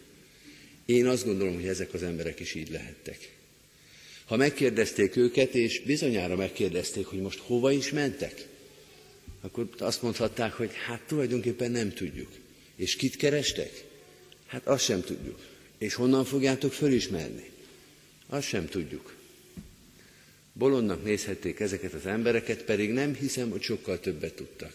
Én 0.85 1.05
azt 1.05 1.25
gondolom, 1.25 1.55
hogy 1.55 1.67
ezek 1.67 1.93
az 1.93 2.03
emberek 2.03 2.39
is 2.39 2.53
így 2.53 2.71
lehettek. 2.71 3.29
Ha 4.25 4.35
megkérdezték 4.35 5.15
őket, 5.15 5.55
és 5.55 5.81
bizonyára 5.81 6.35
megkérdezték, 6.35 7.05
hogy 7.05 7.21
most 7.21 7.39
hova 7.39 7.71
is 7.71 7.91
mentek, 7.91 8.45
akkor 9.41 9.69
azt 9.77 10.01
mondhatták, 10.01 10.53
hogy 10.53 10.71
hát 10.85 11.01
tulajdonképpen 11.07 11.71
nem 11.71 11.93
tudjuk. 11.93 12.29
És 12.75 12.95
kit 12.95 13.15
kerestek? 13.15 13.83
Hát 14.45 14.67
azt 14.67 14.83
sem 14.83 15.01
tudjuk. 15.01 15.39
És 15.77 15.93
honnan 15.93 16.25
fogjátok 16.25 16.73
fölismerni? 16.73 17.49
Azt 18.27 18.47
sem 18.47 18.67
tudjuk. 18.67 19.15
Bolondnak 20.53 21.03
nézhették 21.03 21.59
ezeket 21.59 21.93
az 21.93 22.05
embereket, 22.05 22.63
pedig 22.63 22.91
nem 22.91 23.15
hiszem, 23.15 23.49
hogy 23.49 23.61
sokkal 23.61 23.99
többet 23.99 24.33
tudtak. 24.33 24.73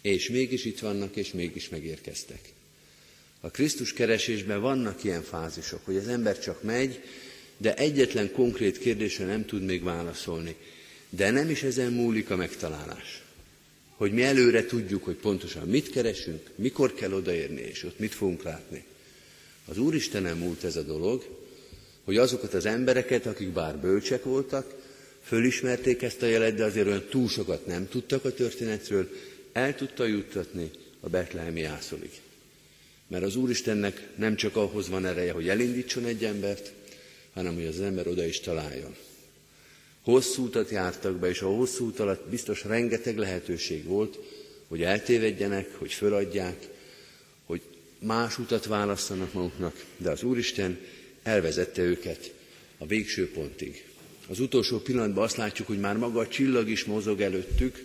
És 0.00 0.28
mégis 0.28 0.64
itt 0.64 0.78
vannak, 0.78 1.16
és 1.16 1.32
mégis 1.32 1.68
megérkeztek. 1.68 2.40
A 3.40 3.50
Krisztus 3.50 3.92
keresésben 3.92 4.60
vannak 4.60 5.04
ilyen 5.04 5.22
fázisok, 5.22 5.84
hogy 5.84 5.96
az 5.96 6.08
ember 6.08 6.38
csak 6.38 6.62
megy, 6.62 7.02
de 7.56 7.74
egyetlen 7.74 8.32
konkrét 8.32 8.78
kérdésre 8.78 9.24
nem 9.24 9.44
tud 9.44 9.62
még 9.62 9.82
válaszolni. 9.82 10.54
De 11.08 11.30
nem 11.30 11.50
is 11.50 11.62
ezen 11.62 11.92
múlik 11.92 12.30
a 12.30 12.36
megtalálás. 12.36 13.25
Hogy 13.96 14.12
mi 14.12 14.22
előre 14.22 14.66
tudjuk, 14.66 15.04
hogy 15.04 15.14
pontosan 15.14 15.68
mit 15.68 15.90
keresünk, 15.90 16.50
mikor 16.54 16.94
kell 16.94 17.12
odaérni, 17.12 17.60
és 17.60 17.84
ott 17.84 17.98
mit 17.98 18.14
fogunk 18.14 18.42
látni. 18.42 18.84
Az 19.64 19.78
Úristenen 19.78 20.36
múlt 20.36 20.64
ez 20.64 20.76
a 20.76 20.82
dolog, 20.82 21.24
hogy 22.04 22.16
azokat 22.16 22.54
az 22.54 22.66
embereket, 22.66 23.26
akik 23.26 23.48
bár 23.48 23.76
bölcsek 23.76 24.24
voltak, 24.24 24.74
fölismerték 25.22 26.02
ezt 26.02 26.22
a 26.22 26.26
jelet, 26.26 26.54
de 26.54 26.64
azért 26.64 26.86
olyan 26.86 27.06
túl 27.10 27.28
sokat 27.28 27.66
nem 27.66 27.88
tudtak 27.88 28.24
a 28.24 28.32
történetről, 28.32 29.08
el 29.52 29.74
tudta 29.74 30.04
juttatni 30.04 30.70
a 31.00 31.08
betlehemi 31.08 31.62
ászolig. 31.62 32.10
Mert 33.08 33.24
az 33.24 33.36
Úristennek 33.36 34.08
nem 34.16 34.36
csak 34.36 34.56
ahhoz 34.56 34.88
van 34.88 35.06
ereje, 35.06 35.32
hogy 35.32 35.48
elindítson 35.48 36.04
egy 36.04 36.24
embert, 36.24 36.72
hanem 37.34 37.54
hogy 37.54 37.66
az 37.66 37.80
ember 37.80 38.06
oda 38.06 38.24
is 38.24 38.40
találjon. 38.40 38.96
Hosszú 40.06 40.44
utat 40.44 40.70
jártak 40.70 41.16
be, 41.16 41.28
és 41.28 41.40
a 41.40 41.46
hosszú 41.48 41.84
út 41.84 41.98
alatt 41.98 42.28
biztos 42.28 42.64
rengeteg 42.64 43.18
lehetőség 43.18 43.84
volt, 43.84 44.18
hogy 44.68 44.82
eltévedjenek, 44.82 45.74
hogy 45.74 45.92
föladják, 45.92 46.68
hogy 47.46 47.62
más 47.98 48.38
utat 48.38 48.66
választanak 48.66 49.32
maguknak, 49.32 49.84
de 49.96 50.10
az 50.10 50.22
Úristen 50.22 50.78
elvezette 51.22 51.82
őket 51.82 52.32
a 52.78 52.86
végső 52.86 53.30
pontig. 53.30 53.84
Az 54.28 54.40
utolsó 54.40 54.78
pillanatban 54.78 55.24
azt 55.24 55.36
látjuk, 55.36 55.66
hogy 55.66 55.80
már 55.80 55.96
maga 55.96 56.20
a 56.20 56.28
csillag 56.28 56.68
is 56.68 56.84
mozog 56.84 57.20
előttük, 57.20 57.84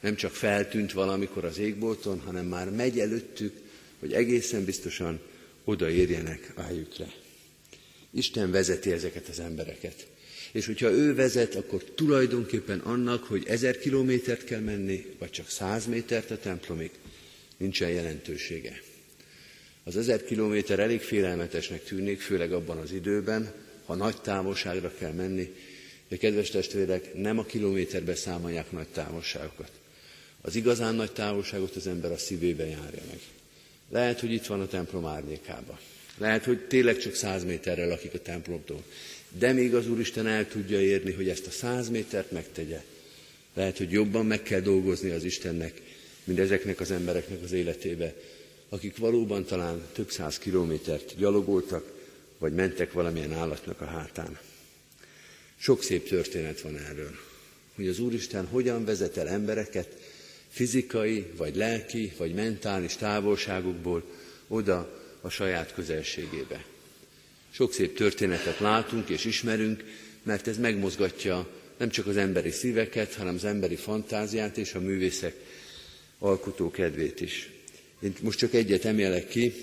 nem 0.00 0.14
csak 0.14 0.32
feltűnt 0.32 0.92
valamikor 0.92 1.44
az 1.44 1.58
égbolton, 1.58 2.20
hanem 2.20 2.46
már 2.46 2.70
megy 2.70 2.98
előttük, 2.98 3.56
hogy 3.98 4.12
egészen 4.12 4.64
biztosan 4.64 5.20
odaérjenek 5.64 6.52
a 6.56 6.60
helyükre. 6.60 7.12
Isten 8.10 8.50
vezeti 8.50 8.92
ezeket 8.92 9.28
az 9.28 9.40
embereket. 9.40 10.06
És 10.52 10.66
hogyha 10.66 10.90
ő 10.90 11.14
vezet, 11.14 11.54
akkor 11.54 11.84
tulajdonképpen 11.84 12.78
annak, 12.78 13.24
hogy 13.24 13.44
ezer 13.46 13.78
kilométert 13.78 14.44
kell 14.44 14.60
menni, 14.60 15.06
vagy 15.18 15.30
csak 15.30 15.50
száz 15.50 15.86
métert 15.86 16.30
a 16.30 16.38
templomig, 16.38 16.90
nincsen 17.56 17.90
jelentősége. 17.90 18.82
Az 19.84 19.96
ezer 19.96 20.24
kilométer 20.24 20.78
elég 20.78 21.00
félelmetesnek 21.00 21.84
tűnik, 21.84 22.20
főleg 22.20 22.52
abban 22.52 22.76
az 22.76 22.92
időben, 22.92 23.52
ha 23.86 23.94
nagy 23.94 24.20
távolságra 24.20 24.92
kell 24.98 25.12
menni, 25.12 25.54
de 26.08 26.16
kedves 26.16 26.50
testvérek, 26.50 27.14
nem 27.14 27.38
a 27.38 27.44
kilométerbe 27.44 28.14
számolják 28.14 28.70
nagy 28.70 28.86
távolságokat. 28.86 29.70
Az 30.40 30.54
igazán 30.54 30.94
nagy 30.94 31.12
távolságot 31.12 31.76
az 31.76 31.86
ember 31.86 32.12
a 32.12 32.16
szívébe 32.16 32.64
járja 32.64 33.02
meg. 33.06 33.20
Lehet, 33.90 34.20
hogy 34.20 34.32
itt 34.32 34.46
van 34.46 34.60
a 34.60 34.66
templom 34.66 35.06
árnyékába. 35.06 35.78
Lehet, 36.18 36.44
hogy 36.44 36.66
tényleg 36.66 36.98
csak 36.98 37.14
száz 37.14 37.44
méterre 37.44 37.86
lakik 37.86 38.14
a 38.14 38.18
templomtól. 38.18 38.84
De 39.38 39.52
még 39.52 39.74
az 39.74 39.88
Úristen 39.88 40.26
el 40.26 40.48
tudja 40.48 40.80
érni, 40.80 41.12
hogy 41.12 41.28
ezt 41.28 41.46
a 41.46 41.50
száz 41.50 41.88
métert 41.88 42.30
megtegye. 42.30 42.82
Lehet, 43.54 43.78
hogy 43.78 43.90
jobban 43.90 44.26
meg 44.26 44.42
kell 44.42 44.60
dolgozni 44.60 45.10
az 45.10 45.24
Istennek, 45.24 45.82
mint 46.24 46.38
ezeknek 46.38 46.80
az 46.80 46.90
embereknek 46.90 47.42
az 47.42 47.52
életébe, 47.52 48.14
akik 48.68 48.96
valóban 48.96 49.44
talán 49.44 49.82
több 49.92 50.10
száz 50.10 50.38
kilométert 50.38 51.16
gyalogoltak, 51.16 51.92
vagy 52.38 52.52
mentek 52.52 52.92
valamilyen 52.92 53.32
állatnak 53.32 53.80
a 53.80 53.84
hátán. 53.84 54.38
Sok 55.56 55.82
szép 55.82 56.08
történet 56.08 56.60
van 56.60 56.78
erről, 56.78 57.14
hogy 57.74 57.88
az 57.88 57.98
Úristen 57.98 58.46
hogyan 58.46 58.84
vezet 58.84 59.16
el 59.16 59.28
embereket 59.28 59.96
fizikai, 60.48 61.26
vagy 61.36 61.56
lelki, 61.56 62.12
vagy 62.16 62.34
mentális 62.34 62.96
távolságokból 62.96 64.04
oda 64.48 65.00
a 65.20 65.28
saját 65.28 65.74
közelségébe. 65.74 66.64
Sok 67.50 67.72
szép 67.72 67.96
történetet 67.96 68.58
látunk 68.58 69.08
és 69.08 69.24
ismerünk, 69.24 69.84
mert 70.22 70.46
ez 70.46 70.58
megmozgatja 70.58 71.48
nem 71.76 71.90
csak 71.90 72.06
az 72.06 72.16
emberi 72.16 72.50
szíveket, 72.50 73.14
hanem 73.14 73.34
az 73.34 73.44
emberi 73.44 73.76
fantáziát 73.76 74.56
és 74.56 74.74
a 74.74 74.80
művészek 74.80 75.34
alkotó 76.18 76.70
kedvét 76.70 77.20
is. 77.20 77.50
Én 78.00 78.14
most 78.20 78.38
csak 78.38 78.54
egyet 78.54 78.84
emelek 78.84 79.28
ki, 79.28 79.54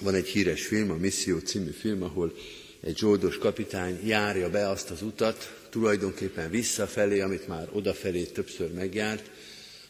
van 0.00 0.14
egy 0.14 0.26
híres 0.26 0.66
film, 0.66 0.90
a 0.90 0.96
Misszió 0.96 1.38
című 1.38 1.70
film, 1.70 2.02
ahol 2.02 2.34
egy 2.80 2.98
zsoldos 2.98 3.38
kapitány 3.38 4.00
járja 4.06 4.50
be 4.50 4.68
azt 4.68 4.90
az 4.90 5.02
utat, 5.02 5.66
tulajdonképpen 5.70 6.50
visszafelé, 6.50 7.20
amit 7.20 7.48
már 7.48 7.68
odafelé 7.72 8.22
többször 8.22 8.72
megjárt, 8.72 9.30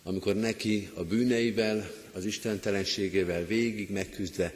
amikor 0.03 0.35
neki 0.35 0.91
a 0.95 1.05
bűneivel, 1.05 1.91
az 2.13 2.25
istentelenségével 2.25 3.47
végig 3.47 3.91
megküzdve, 3.91 4.55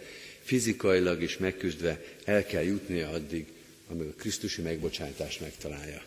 fizikailag 0.49 1.23
is 1.23 1.38
megküzdve 1.38 2.05
el 2.25 2.47
kell 2.47 2.62
jutnia 2.62 3.09
addig, 3.09 3.47
amíg 3.88 4.09
a 4.09 4.12
Krisztusi 4.17 4.62
megbocsátást 4.62 5.40
megtalálja. 5.40 6.02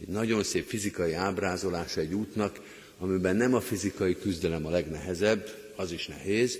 Egy 0.00 0.08
nagyon 0.08 0.42
szép 0.42 0.68
fizikai 0.68 1.12
ábrázolása 1.12 2.00
egy 2.00 2.14
útnak, 2.14 2.60
amiben 2.98 3.36
nem 3.36 3.54
a 3.54 3.60
fizikai 3.60 4.18
küzdelem 4.18 4.66
a 4.66 4.70
legnehezebb, 4.70 5.72
az 5.76 5.92
is 5.92 6.06
nehéz, 6.06 6.58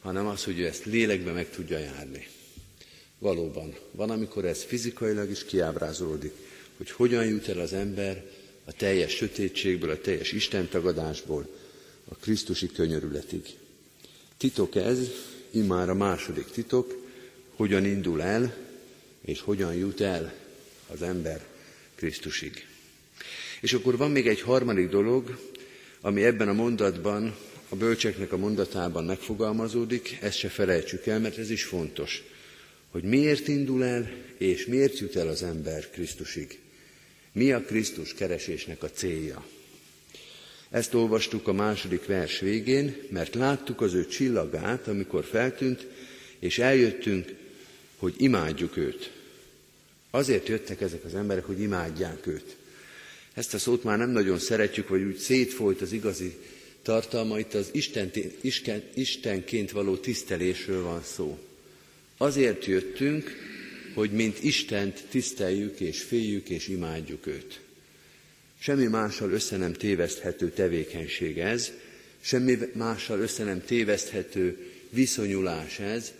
hanem 0.00 0.26
az, 0.26 0.44
hogy 0.44 0.58
ő 0.58 0.66
ezt 0.66 0.84
lélekbe 0.84 1.32
meg 1.32 1.50
tudja 1.50 1.78
járni. 1.78 2.26
Valóban, 3.18 3.74
van, 3.90 4.10
amikor 4.10 4.44
ez 4.44 4.62
fizikailag 4.62 5.30
is 5.30 5.44
kiábrázolódik, 5.44 6.32
hogy 6.76 6.90
hogyan 6.90 7.26
jut 7.26 7.48
el 7.48 7.60
az 7.60 7.72
ember 7.72 8.24
a 8.64 8.72
teljes 8.72 9.12
sötétségből, 9.12 9.90
a 9.90 10.00
teljes 10.00 10.32
istentagadásból 10.32 11.48
a 12.08 12.14
Krisztusi 12.14 12.66
könyörületig. 12.66 13.46
Titok 14.36 14.74
ez, 14.74 14.98
immár 15.50 15.88
a 15.88 15.94
második 15.94 16.46
titok, 16.46 17.06
hogyan 17.56 17.84
indul 17.84 18.22
el, 18.22 18.56
és 19.24 19.40
hogyan 19.40 19.74
jut 19.74 20.00
el 20.00 20.34
az 20.86 21.02
ember 21.02 21.44
Krisztusig. 21.94 22.66
És 23.60 23.72
akkor 23.72 23.96
van 23.96 24.10
még 24.10 24.26
egy 24.26 24.40
harmadik 24.40 24.88
dolog, 24.88 25.38
ami 26.00 26.24
ebben 26.24 26.48
a 26.48 26.52
mondatban, 26.52 27.36
a 27.68 27.76
bölcseknek 27.76 28.32
a 28.32 28.36
mondatában 28.36 29.04
megfogalmazódik, 29.04 30.18
ezt 30.20 30.38
se 30.38 30.48
felejtsük 30.48 31.06
el, 31.06 31.20
mert 31.20 31.38
ez 31.38 31.50
is 31.50 31.64
fontos, 31.64 32.22
hogy 32.90 33.02
miért 33.02 33.48
indul 33.48 33.84
el, 33.84 34.10
és 34.36 34.66
miért 34.66 34.98
jut 34.98 35.16
el 35.16 35.28
az 35.28 35.42
ember 35.42 35.90
Krisztusig. 35.90 36.58
Mi 37.32 37.52
a 37.52 37.60
Krisztus 37.60 38.14
keresésnek 38.14 38.82
a 38.82 38.90
célja? 38.90 39.46
Ezt 40.70 40.94
olvastuk 40.94 41.48
a 41.48 41.52
második 41.52 42.06
vers 42.06 42.40
végén, 42.40 42.96
mert 43.10 43.34
láttuk 43.34 43.80
az 43.80 43.94
ő 43.94 44.06
csillagát, 44.06 44.88
amikor 44.88 45.24
feltűnt, 45.24 45.86
és 46.38 46.58
eljöttünk, 46.58 47.34
hogy 47.96 48.14
imádjuk 48.16 48.76
őt. 48.76 49.10
Azért 50.10 50.48
jöttek 50.48 50.80
ezek 50.80 51.04
az 51.04 51.14
emberek, 51.14 51.44
hogy 51.44 51.60
imádják 51.60 52.26
őt. 52.26 52.56
Ezt 53.34 53.54
a 53.54 53.58
szót 53.58 53.84
már 53.84 53.98
nem 53.98 54.10
nagyon 54.10 54.38
szeretjük, 54.38 54.88
vagy 54.88 55.02
úgy 55.02 55.16
szétfolyt 55.16 55.80
az 55.80 55.92
igazi 55.92 56.36
tartalma, 56.82 57.38
itt 57.38 57.54
az 57.54 57.68
Isten, 57.72 58.10
Istenként 58.94 59.70
való 59.70 59.96
tisztelésről 59.96 60.82
van 60.82 61.02
szó. 61.02 61.38
Azért 62.16 62.64
jöttünk, 62.64 63.32
hogy 63.94 64.10
mint 64.10 64.42
Istent 64.42 65.04
tiszteljük 65.10 65.80
és 65.80 66.02
féljük 66.02 66.48
és 66.48 66.68
imádjuk 66.68 67.26
őt. 67.26 67.60
Semmi 68.58 68.86
mással 68.86 69.30
össze 69.30 69.56
nem 69.56 69.72
téveszthető 69.72 70.50
tevékenység 70.50 71.38
ez, 71.38 71.70
semmi 72.20 72.58
mással 72.74 73.20
össze 73.20 73.44
nem 73.44 73.64
téveszthető 73.64 74.70
viszonyulás 74.90 75.78
ez, 75.78 76.12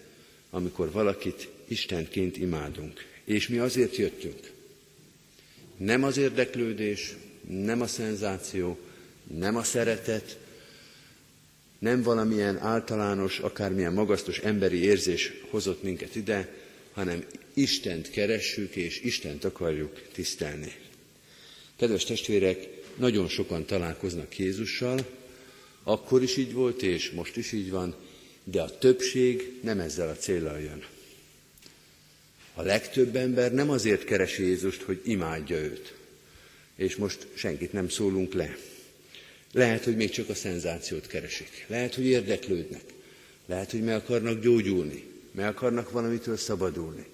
amikor 0.50 0.90
valakit 0.90 1.48
Istenként 1.68 2.36
imádunk. 2.36 3.04
És 3.24 3.48
mi 3.48 3.58
azért 3.58 3.96
jöttünk. 3.96 4.50
Nem 5.76 6.04
az 6.04 6.16
érdeklődés, 6.16 7.16
nem 7.48 7.80
a 7.80 7.86
szenzáció, 7.86 8.78
nem 9.34 9.56
a 9.56 9.62
szeretet, 9.62 10.38
nem 11.78 12.02
valamilyen 12.02 12.58
általános, 12.58 13.38
akármilyen 13.38 13.92
magasztos 13.92 14.38
emberi 14.38 14.82
érzés 14.82 15.32
hozott 15.50 15.82
minket 15.82 16.16
ide, 16.16 16.54
hanem 16.92 17.24
Istent 17.54 18.10
keressük, 18.10 18.76
és 18.76 19.00
Istent 19.00 19.44
akarjuk 19.44 20.02
tisztelni. 20.12 20.74
Kedves 21.78 22.04
testvérek, 22.04 22.68
nagyon 22.96 23.28
sokan 23.28 23.64
találkoznak 23.64 24.38
Jézussal, 24.38 25.06
akkor 25.82 26.22
is 26.22 26.36
így 26.36 26.52
volt, 26.52 26.82
és 26.82 27.10
most 27.10 27.36
is 27.36 27.52
így 27.52 27.70
van, 27.70 27.94
de 28.44 28.62
a 28.62 28.78
többség 28.78 29.58
nem 29.62 29.80
ezzel 29.80 30.08
a 30.08 30.16
célral 30.16 30.60
jön, 30.60 30.84
A 32.54 32.62
legtöbb 32.62 33.16
ember 33.16 33.52
nem 33.52 33.70
azért 33.70 34.04
keresi 34.04 34.42
Jézust, 34.42 34.82
hogy 34.82 35.00
imádja 35.04 35.56
őt. 35.56 35.94
És 36.76 36.96
most 36.96 37.26
senkit 37.34 37.72
nem 37.72 37.88
szólunk 37.88 38.32
le. 38.32 38.56
Lehet, 39.52 39.84
hogy 39.84 39.96
még 39.96 40.10
csak 40.10 40.28
a 40.28 40.34
szenzációt 40.34 41.06
keresik. 41.06 41.64
Lehet, 41.66 41.94
hogy 41.94 42.04
érdeklődnek. 42.04 42.84
Lehet, 43.46 43.70
hogy 43.70 43.82
meg 43.82 43.94
akarnak 43.94 44.40
gyógyulni. 44.40 45.04
Meg 45.30 45.46
akarnak 45.46 45.90
valamitől 45.90 46.36
szabadulni. 46.36 47.06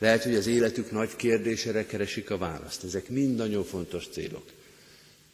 Lehet, 0.00 0.22
hogy 0.22 0.34
az 0.34 0.46
életük 0.46 0.90
nagy 0.90 1.16
kérdésére 1.16 1.86
keresik 1.86 2.30
a 2.30 2.38
választ. 2.38 2.84
Ezek 2.84 3.08
mind 3.08 3.36
nagyon 3.36 3.64
fontos 3.64 4.06
célok. 4.10 4.44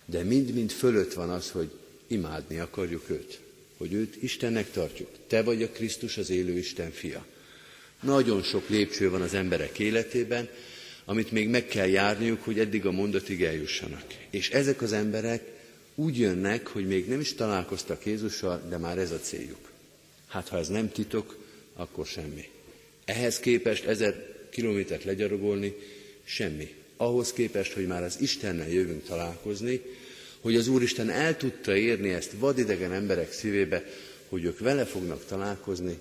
De 0.05 0.23
mind-mind 0.23 0.71
fölött 0.71 1.13
van 1.13 1.31
az, 1.31 1.51
hogy 1.51 1.71
imádni 2.07 2.59
akarjuk 2.59 3.11
őt. 3.11 3.41
Hogy 3.77 3.93
őt 3.93 4.23
Istennek 4.23 4.71
tartjuk. 4.71 5.09
Te 5.27 5.43
vagy 5.43 5.63
a 5.63 5.69
Krisztus, 5.69 6.17
az 6.17 6.31
élő 6.31 6.59
Isten 6.59 6.91
fia. 6.91 7.27
Nagyon 8.03 8.43
sok 8.43 8.69
lépcső 8.69 9.11
van 9.11 9.23
az 9.23 9.35
emberek 9.35 9.79
életében, 9.79 10.49
amit 11.05 11.31
még 11.31 11.49
meg 11.49 11.67
kell 11.67 11.89
járniuk, 11.89 12.43
hogy 12.43 12.59
eddig 12.59 12.87
a 12.87 12.91
mondatig 12.91 13.43
eljussanak. 13.43 14.05
És 14.31 14.51
ezek 14.51 14.83
az 14.83 14.93
emberek 14.93 15.43
úgy 15.95 16.19
jönnek, 16.19 16.67
hogy 16.67 16.87
még 16.87 17.09
nem 17.09 17.21
is 17.21 17.35
találkoztak 17.35 18.07
Jézussal, 18.07 18.63
de 18.69 18.77
már 18.77 18.99
ez 18.99 19.11
a 19.11 19.21
céljuk. 19.21 19.71
Hát 20.27 20.49
ha 20.49 20.59
ez 20.59 20.69
nem 20.69 20.93
titok, 20.93 21.37
akkor 21.75 22.07
semmi. 22.07 22.49
Ehhez 23.05 23.39
képest 23.39 23.85
ezer 23.85 24.36
kilométert 24.57 25.05
legyarogolni, 25.05 25.75
semmi. 26.25 26.75
Ahhoz 26.97 27.33
képest, 27.33 27.73
hogy 27.73 27.87
már 27.87 28.03
az 28.03 28.21
Istennel 28.21 28.69
jövünk 28.69 29.05
találkozni, 29.05 29.81
hogy 30.41 30.57
az 30.57 30.69
Úristen 30.69 31.11
el 31.11 31.37
tudta 31.37 31.77
érni 31.77 32.09
ezt 32.09 32.33
vadidegen 32.39 32.93
emberek 32.93 33.33
szívébe, 33.33 33.85
hogy 34.29 34.45
ők 34.45 34.59
vele 34.59 34.85
fognak 34.85 35.25
találkozni, 35.27 35.99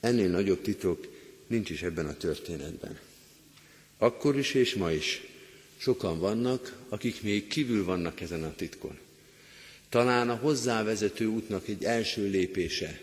ennél 0.00 0.28
nagyobb 0.28 0.62
titok 0.62 1.06
nincs 1.46 1.70
is 1.70 1.82
ebben 1.82 2.06
a 2.06 2.16
történetben. 2.16 2.98
Akkor 3.98 4.38
is 4.38 4.54
és 4.54 4.74
ma 4.74 4.92
is 4.92 5.26
sokan 5.76 6.18
vannak, 6.18 6.76
akik 6.88 7.22
még 7.22 7.46
kívül 7.46 7.84
vannak 7.84 8.20
ezen 8.20 8.42
a 8.44 8.54
titkon. 8.56 8.98
Talán 9.88 10.30
a 10.30 10.34
hozzávezető 10.34 11.26
útnak 11.26 11.68
egy 11.68 11.84
első 11.84 12.28
lépése, 12.28 13.00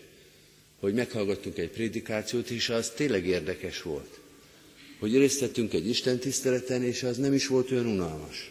hogy 0.80 0.94
meghallgattunk 0.94 1.58
egy 1.58 1.70
prédikációt, 1.70 2.50
és 2.50 2.68
az 2.68 2.90
tényleg 2.90 3.26
érdekes 3.26 3.82
volt. 3.82 4.18
Hogy 4.98 5.16
részt 5.16 5.40
vettünk 5.40 5.72
egy 5.72 5.88
Isten 5.88 6.18
tiszteleten, 6.18 6.82
és 6.82 7.02
az 7.02 7.16
nem 7.16 7.32
is 7.32 7.46
volt 7.46 7.70
olyan 7.70 7.86
unalmas. 7.86 8.50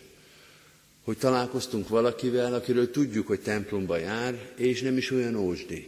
Hogy 1.03 1.17
találkoztunk 1.17 1.87
valakivel, 1.87 2.53
akiről 2.53 2.91
tudjuk, 2.91 3.27
hogy 3.27 3.39
templomba 3.39 3.97
jár, 3.97 4.53
és 4.57 4.81
nem 4.81 4.97
is 4.97 5.11
olyan 5.11 5.35
ósdi. 5.35 5.87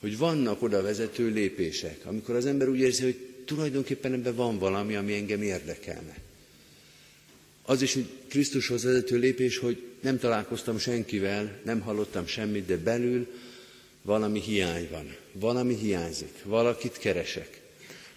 Hogy 0.00 0.18
vannak 0.18 0.62
oda 0.62 0.82
vezető 0.82 1.28
lépések, 1.28 2.00
amikor 2.04 2.34
az 2.34 2.46
ember 2.46 2.68
úgy 2.68 2.78
érzi, 2.78 3.02
hogy 3.02 3.16
tulajdonképpen 3.44 4.12
ebben 4.12 4.34
van 4.34 4.58
valami, 4.58 4.96
ami 4.96 5.14
engem 5.14 5.42
érdekelne. 5.42 6.16
Az 7.62 7.82
is 7.82 7.96
egy 7.96 8.08
Krisztushoz 8.28 8.84
vezető 8.84 9.18
lépés, 9.18 9.58
hogy 9.58 9.82
nem 10.00 10.18
találkoztam 10.18 10.78
senkivel, 10.78 11.58
nem 11.64 11.80
hallottam 11.80 12.26
semmit, 12.26 12.66
de 12.66 12.76
belül 12.76 13.26
valami 14.02 14.40
hiány 14.40 14.88
van. 14.90 15.16
Valami 15.32 15.74
hiányzik. 15.74 16.32
Valakit 16.44 16.98
keresek. 16.98 17.60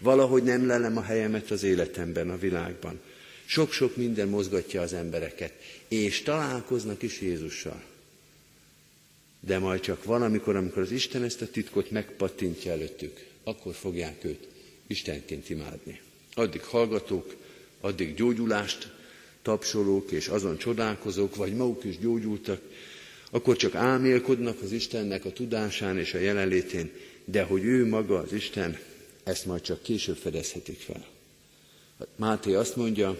Valahogy 0.02 0.42
nem 0.42 0.66
lelem 0.66 0.96
a 0.96 1.02
helyemet 1.02 1.50
az 1.50 1.62
életemben, 1.62 2.30
a 2.30 2.38
világban. 2.38 3.00
Sok-sok 3.44 3.96
minden 3.96 4.28
mozgatja 4.28 4.80
az 4.80 4.92
embereket. 4.92 5.52
És 5.88 6.22
találkoznak 6.22 7.02
is 7.02 7.20
Jézussal. 7.20 7.82
De 9.40 9.58
majd 9.58 9.80
csak 9.80 10.04
van, 10.04 10.22
amikor, 10.22 10.56
az 10.78 10.90
Isten 10.90 11.22
ezt 11.22 11.42
a 11.42 11.50
titkot 11.50 11.90
megpattintja 11.90 12.72
előttük, 12.72 13.24
akkor 13.44 13.74
fogják 13.74 14.24
őt 14.24 14.48
Istenként 14.86 15.50
imádni. 15.50 16.00
Addig 16.34 16.62
hallgatók, 16.62 17.36
addig 17.80 18.14
gyógyulást 18.14 18.92
tapsolók 19.42 20.10
és 20.10 20.28
azon 20.28 20.58
csodálkozók, 20.58 21.36
vagy 21.36 21.54
maguk 21.54 21.84
is 21.84 21.98
gyógyultak, 21.98 22.60
akkor 23.30 23.56
csak 23.56 23.74
álmélkodnak 23.74 24.62
az 24.62 24.72
Istennek 24.72 25.24
a 25.24 25.32
tudásán 25.32 25.98
és 25.98 26.14
a 26.14 26.18
jelenlétén, 26.18 26.90
de 27.24 27.42
hogy 27.42 27.64
ő 27.64 27.86
maga 27.86 28.18
az 28.18 28.32
Isten, 28.32 28.78
ezt 29.22 29.46
majd 29.46 29.60
csak 29.60 29.82
később 29.82 30.16
fedezhetik 30.16 30.80
fel. 30.80 31.06
Máté 32.16 32.54
azt 32.54 32.76
mondja, 32.76 33.18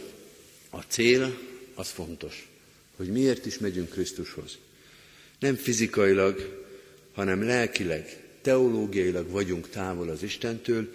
a 0.71 0.81
cél 0.81 1.39
az 1.75 1.89
fontos, 1.89 2.49
hogy 2.97 3.09
miért 3.09 3.47
is 3.47 3.59
megyünk 3.59 3.89
Krisztushoz. 3.89 4.59
Nem 5.39 5.55
fizikailag, 5.55 6.65
hanem 7.13 7.43
lelkileg, 7.43 8.23
teológiailag 8.41 9.31
vagyunk 9.31 9.69
távol 9.69 10.09
az 10.09 10.23
Istentől, 10.23 10.95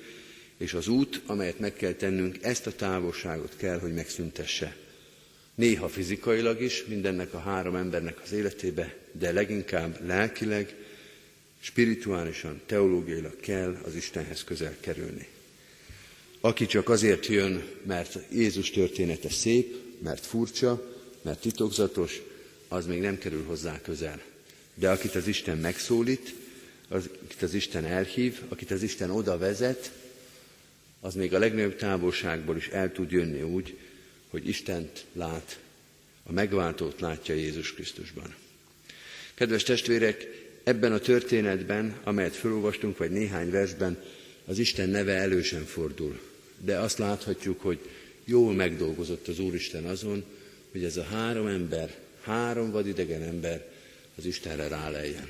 és 0.58 0.74
az 0.74 0.88
út, 0.88 1.22
amelyet 1.26 1.60
meg 1.60 1.74
kell 1.74 1.94
tennünk, 1.94 2.38
ezt 2.42 2.68
a 2.68 2.76
távolságot 2.76 3.56
kell, 3.56 3.80
hogy 3.80 3.94
megszüntesse. 3.94 4.76
Néha 5.56 5.88
fizikailag 5.88 6.62
is, 6.62 6.86
mindennek 6.86 7.34
a 7.34 7.40
három 7.40 7.76
embernek 7.76 8.22
az 8.24 8.32
életébe, 8.32 8.96
de 9.12 9.32
leginkább 9.32 10.06
lelkileg, 10.06 10.76
spirituálisan, 11.60 12.62
teológiailag 12.66 13.40
kell 13.40 13.80
az 13.84 13.96
Istenhez 13.96 14.44
közel 14.44 14.76
kerülni. 14.80 15.28
Aki 16.40 16.66
csak 16.66 16.90
azért 16.90 17.26
jön, 17.26 17.64
mert 17.84 18.20
Jézus 18.32 18.70
története 18.70 19.30
szép, 19.30 19.76
mert 20.04 20.26
furcsa, 20.26 20.96
mert 21.22 21.42
titokzatos, 21.42 22.22
az 22.68 22.86
még 22.86 23.02
nem 23.02 23.18
kerül 23.18 23.44
hozzá 23.44 23.82
közel. 23.82 24.22
De 24.74 24.90
akit 24.90 25.16
az 25.16 25.28
Isten 25.28 25.58
megszólít, 25.58 26.34
az, 26.88 27.10
akit 27.24 27.42
az 27.42 27.54
Isten 27.54 27.86
elhív, 27.86 28.42
akit 28.48 28.72
az 28.72 28.84
Isten 28.84 29.10
oda 29.10 29.38
vezet, 29.38 29.92
az 31.00 31.14
még 31.14 31.34
a 31.34 31.40
legnagyobb 31.40 31.76
távolságból 31.76 32.58
is 32.58 32.68
el 32.68 32.92
tud 32.92 33.12
jönni 33.12 33.42
úgy, 33.42 33.78
hogy 34.30 34.48
Istent 34.48 35.06
lát, 35.14 35.60
a 36.24 36.32
megváltót 36.32 37.00
látja 37.00 37.36
Jézus 37.36 37.74
Krisztusban. 37.74 38.36
Kedves 39.34 39.64
testvérek, 39.64 40.28
ebben 40.68 40.92
a 40.94 41.00
történetben, 41.00 41.96
amelyet 42.04 42.36
felolvastunk, 42.36 42.98
vagy 42.98 43.12
néhány 43.12 43.50
versben, 43.50 44.04
az 44.46 44.60
Isten 44.60 44.90
neve 44.90 45.14
elősen 45.14 45.66
fordul. 45.66 46.20
De 46.60 46.78
azt 46.78 46.98
láthatjuk, 46.98 47.62
hogy 47.62 47.80
jól 48.26 48.54
megdolgozott 48.54 49.28
az 49.28 49.40
Úristen 49.40 49.86
azon, 49.86 50.24
hogy 50.72 50.84
ez 50.84 50.98
a 50.98 51.04
három 51.04 51.48
ember, 51.48 51.96
három 52.22 52.72
vadidegen 52.72 53.22
ember 53.22 53.66
az 54.18 54.26
Istenre 54.26 54.68
rálejjen. 54.68 55.28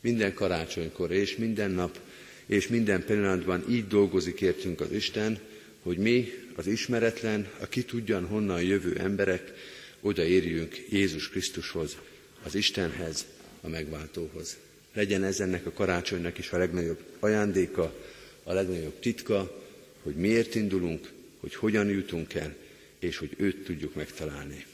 Minden 0.00 0.34
karácsonykor 0.34 1.12
és 1.12 1.36
minden 1.36 1.70
nap 1.70 1.98
és 2.46 2.68
minden 2.68 3.04
pillanatban 3.04 3.64
így 3.70 3.86
dolgozik 3.86 4.40
értünk 4.40 4.80
az 4.80 4.92
Isten, 4.92 5.38
hogy 5.82 5.96
mi, 5.96 6.32
az 6.54 6.66
ismeretlen, 6.66 7.48
a 7.60 7.66
ki 7.66 7.82
tudjan 7.82 8.26
honnan 8.26 8.62
jövő 8.62 8.96
emberek, 8.98 9.52
odaérjünk 10.00 10.86
Jézus 10.88 11.28
Krisztushoz, 11.28 11.96
az 12.42 12.54
Istenhez, 12.54 13.26
a 13.64 13.68
megváltóhoz. 13.68 14.56
Legyen 14.92 15.24
ez 15.24 15.40
ennek 15.40 15.66
a 15.66 15.72
karácsonynak 15.72 16.38
is 16.38 16.50
a 16.50 16.58
legnagyobb 16.58 17.02
ajándéka, 17.18 17.94
a 18.42 18.52
legnagyobb 18.52 19.00
titka, 19.00 19.62
hogy 20.02 20.14
miért 20.14 20.54
indulunk, 20.54 21.12
hogy 21.40 21.54
hogyan 21.54 21.88
jutunk 21.88 22.34
el, 22.34 22.54
és 22.98 23.16
hogy 23.16 23.34
őt 23.36 23.64
tudjuk 23.64 23.94
megtalálni. 23.94 24.66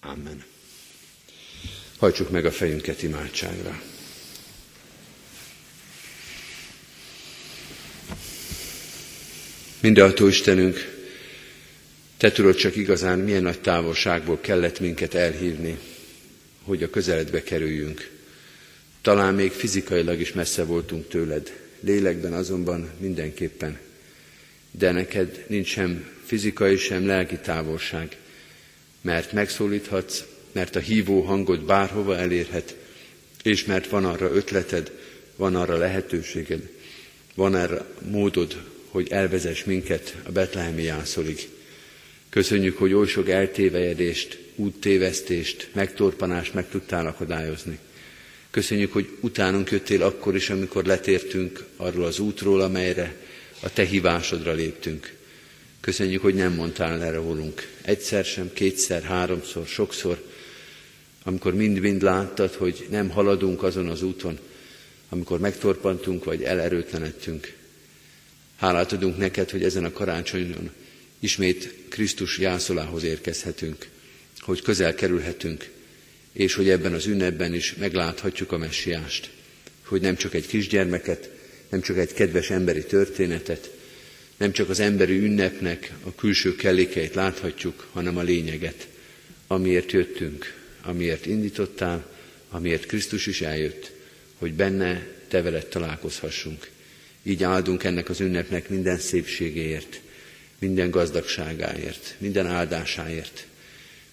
Amen. 0.00 0.44
Hajtsuk 1.96 2.30
meg 2.30 2.44
a 2.44 2.50
fejünket 2.50 3.02
imádságra. 3.02 3.82
Mindenható 9.80 10.26
Istenünk, 10.26 10.94
Te 12.16 12.32
tudod 12.32 12.54
csak 12.54 12.76
igazán, 12.76 13.18
milyen 13.18 13.42
nagy 13.42 13.60
távolságból 13.60 14.40
kellett 14.40 14.80
minket 14.80 15.14
elhívni, 15.14 15.78
hogy 16.66 16.82
a 16.82 16.90
közeledbe 16.90 17.42
kerüljünk. 17.42 18.10
Talán 19.02 19.34
még 19.34 19.52
fizikailag 19.52 20.20
is 20.20 20.32
messze 20.32 20.64
voltunk 20.64 21.08
tőled, 21.08 21.52
lélekben 21.80 22.32
azonban 22.32 22.90
mindenképpen. 22.98 23.78
De 24.70 24.92
neked 24.92 25.44
nincs 25.46 25.68
sem 25.68 26.08
fizikai, 26.24 26.76
sem 26.76 27.06
lelki 27.06 27.36
távolság, 27.36 28.16
mert 29.00 29.32
megszólíthatsz, 29.32 30.24
mert 30.52 30.76
a 30.76 30.80
hívó 30.80 31.20
hangod 31.20 31.64
bárhova 31.64 32.16
elérhet, 32.16 32.76
és 33.42 33.64
mert 33.64 33.88
van 33.88 34.04
arra 34.04 34.34
ötleted, 34.34 34.92
van 35.36 35.54
arra 35.56 35.76
lehetőséged, 35.76 36.70
van 37.34 37.54
arra 37.54 37.86
módod, 38.10 38.62
hogy 38.88 39.10
elvezess 39.10 39.64
minket 39.64 40.16
a 40.22 40.32
betlehemi 40.32 40.82
jászolig. 40.82 41.48
Köszönjük, 42.28 42.78
hogy 42.78 42.92
oly 42.92 43.06
sok 43.06 43.28
eltévejedést, 43.28 44.45
úttévesztést, 44.56 45.68
megtorpanást 45.72 46.54
meg 46.54 46.68
tudtál 46.68 47.06
akadályozni. 47.06 47.78
Köszönjük, 48.50 48.92
hogy 48.92 49.08
utánunk 49.20 49.70
jöttél 49.70 50.02
akkor 50.02 50.34
is, 50.36 50.50
amikor 50.50 50.84
letértünk 50.84 51.64
arról 51.76 52.04
az 52.04 52.18
útról, 52.18 52.60
amelyre 52.60 53.16
a 53.60 53.72
te 53.72 53.84
hívásodra 53.84 54.52
léptünk. 54.52 55.14
Köszönjük, 55.80 56.22
hogy 56.22 56.34
nem 56.34 56.52
mondtál 56.52 57.02
erre 57.02 57.16
rólunk. 57.16 57.68
Egyszer 57.82 58.24
sem, 58.24 58.50
kétszer, 58.52 59.02
háromszor, 59.02 59.66
sokszor, 59.66 60.22
amikor 61.22 61.54
mind-mind 61.54 62.02
láttad, 62.02 62.54
hogy 62.54 62.86
nem 62.90 63.10
haladunk 63.10 63.62
azon 63.62 63.88
az 63.88 64.02
úton, 64.02 64.38
amikor 65.08 65.38
megtorpantunk 65.38 66.24
vagy 66.24 66.42
elerőtlenedtünk. 66.42 67.52
Hálát 68.56 68.92
adunk 68.92 69.16
neked, 69.16 69.50
hogy 69.50 69.62
ezen 69.62 69.84
a 69.84 69.92
karácsonyon 69.92 70.70
ismét 71.18 71.74
Krisztus 71.88 72.38
jászolához 72.38 73.02
érkezhetünk, 73.02 73.88
hogy 74.46 74.62
közel 74.62 74.94
kerülhetünk, 74.94 75.70
és 76.32 76.54
hogy 76.54 76.68
ebben 76.68 76.92
az 76.92 77.06
ünnepben 77.06 77.54
is 77.54 77.74
megláthatjuk 77.74 78.52
a 78.52 78.58
messiást, 78.58 79.30
hogy 79.84 80.00
nem 80.00 80.16
csak 80.16 80.34
egy 80.34 80.46
kisgyermeket, 80.46 81.30
nem 81.68 81.80
csak 81.80 81.98
egy 81.98 82.12
kedves 82.12 82.50
emberi 82.50 82.84
történetet, 82.84 83.70
nem 84.36 84.52
csak 84.52 84.68
az 84.68 84.80
emberi 84.80 85.18
ünnepnek 85.18 85.92
a 86.02 86.14
külső 86.14 86.56
kellékeit 86.56 87.14
láthatjuk, 87.14 87.86
hanem 87.92 88.16
a 88.16 88.22
lényeget, 88.22 88.86
amiért 89.46 89.92
jöttünk, 89.92 90.54
amiért 90.82 91.26
indítottál, 91.26 92.06
amiért 92.50 92.86
Krisztus 92.86 93.26
is 93.26 93.40
eljött, 93.40 93.92
hogy 94.38 94.52
benne 94.52 95.06
te 95.28 95.42
veled 95.42 95.66
találkozhassunk. 95.66 96.70
Így 97.22 97.42
áldunk 97.42 97.84
ennek 97.84 98.08
az 98.08 98.20
ünnepnek 98.20 98.68
minden 98.68 98.98
szépségéért, 98.98 100.00
minden 100.58 100.90
gazdagságáért, 100.90 102.14
minden 102.18 102.46
áldásáért. 102.46 103.46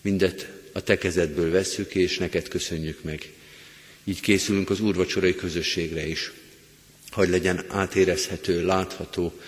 Mindet 0.03 0.49
a 0.71 0.81
te 0.81 0.97
kezedből 0.97 1.51
vesszük, 1.51 1.95
és 1.95 2.17
neked 2.17 2.47
köszönjük 2.47 3.03
meg. 3.03 3.31
Így 4.03 4.19
készülünk 4.19 4.69
az 4.69 4.79
úrvacsorai 4.79 5.35
közösségre 5.35 6.07
is. 6.07 6.31
Hogy 7.11 7.29
legyen 7.29 7.65
átérezhető, 7.67 8.65
látható, 8.65 9.39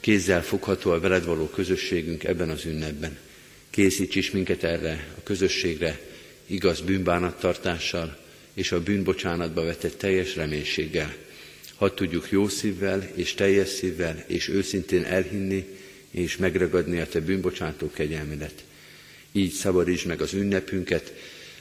kézzel 0.00 0.42
fogható 0.42 0.90
a 0.90 1.00
veled 1.00 1.24
való 1.24 1.46
közösségünk 1.46 2.24
ebben 2.24 2.50
az 2.50 2.64
ünnepben. 2.64 3.18
Készíts 3.70 4.14
is 4.14 4.30
minket 4.30 4.64
erre 4.64 5.08
a 5.18 5.22
közösségre, 5.22 6.00
igaz 6.46 6.80
bűnbánattartással 6.80 8.18
és 8.54 8.72
a 8.72 8.82
bűnbocsánatba 8.82 9.64
vetett 9.64 9.98
teljes 9.98 10.36
reménységgel. 10.36 11.14
Hadd 11.74 11.94
tudjuk 11.94 12.30
jó 12.30 12.48
szívvel 12.48 13.10
és 13.14 13.34
teljes 13.34 13.68
szívvel 13.68 14.24
és 14.26 14.48
őszintén 14.48 15.04
elhinni 15.04 15.66
és 16.10 16.36
megragadni 16.36 16.98
a 16.98 17.06
Te 17.06 17.20
bűnbocsátó 17.20 17.90
kegyelmedet. 17.90 18.64
Így 19.32 19.52
szabadítsd 19.52 20.06
meg 20.06 20.20
az 20.20 20.32
ünnepünket, 20.32 21.12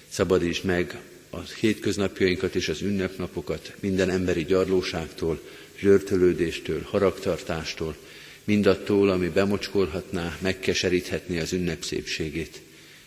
szabadítsd 0.09 0.65
meg 0.65 0.99
a 1.29 1.39
hétköznapjainkat 1.39 2.55
és 2.55 2.69
az 2.69 2.81
ünnepnapokat 2.81 3.73
minden 3.79 4.09
emberi 4.09 4.43
gyarlóságtól, 4.43 5.41
zsörtölődéstől, 5.79 6.81
haragtartástól, 6.81 7.95
mindattól, 8.43 9.09
ami 9.09 9.27
bemocskolhatná, 9.27 10.37
megkeseríthetné 10.41 11.39
az 11.39 11.53
ünnep 11.53 11.83
szépségét. 11.83 12.61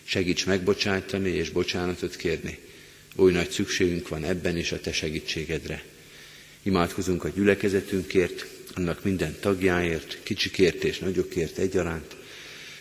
Segíts 0.04 0.46
megbocsájtani 0.46 1.30
és 1.30 1.50
bocsánatot 1.50 2.16
kérni. 2.16 2.58
Oly 3.16 3.32
nagy 3.32 3.50
szükségünk 3.50 4.08
van 4.08 4.24
ebben 4.24 4.56
is 4.56 4.72
a 4.72 4.80
Te 4.80 4.92
segítségedre. 4.92 5.84
Imádkozunk 6.62 7.24
a 7.24 7.28
gyülekezetünkért, 7.28 8.46
annak 8.74 9.04
minden 9.04 9.36
tagjáért, 9.40 10.18
kicsikért 10.22 10.84
és 10.84 10.98
nagyokért 10.98 11.58
egyaránt. 11.58 12.16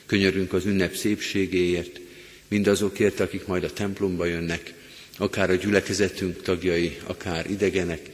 Könyörünk 0.05 0.53
az 0.53 0.65
ünnep 0.65 0.95
szépségéért, 0.95 1.99
mindazokért, 2.47 3.19
akik 3.19 3.45
majd 3.45 3.63
a 3.63 3.73
templomba 3.73 4.25
jönnek, 4.25 4.73
akár 5.17 5.49
a 5.49 5.55
gyülekezetünk 5.55 6.41
tagjai, 6.41 6.97
akár 7.03 7.49
idegenek, 7.49 8.09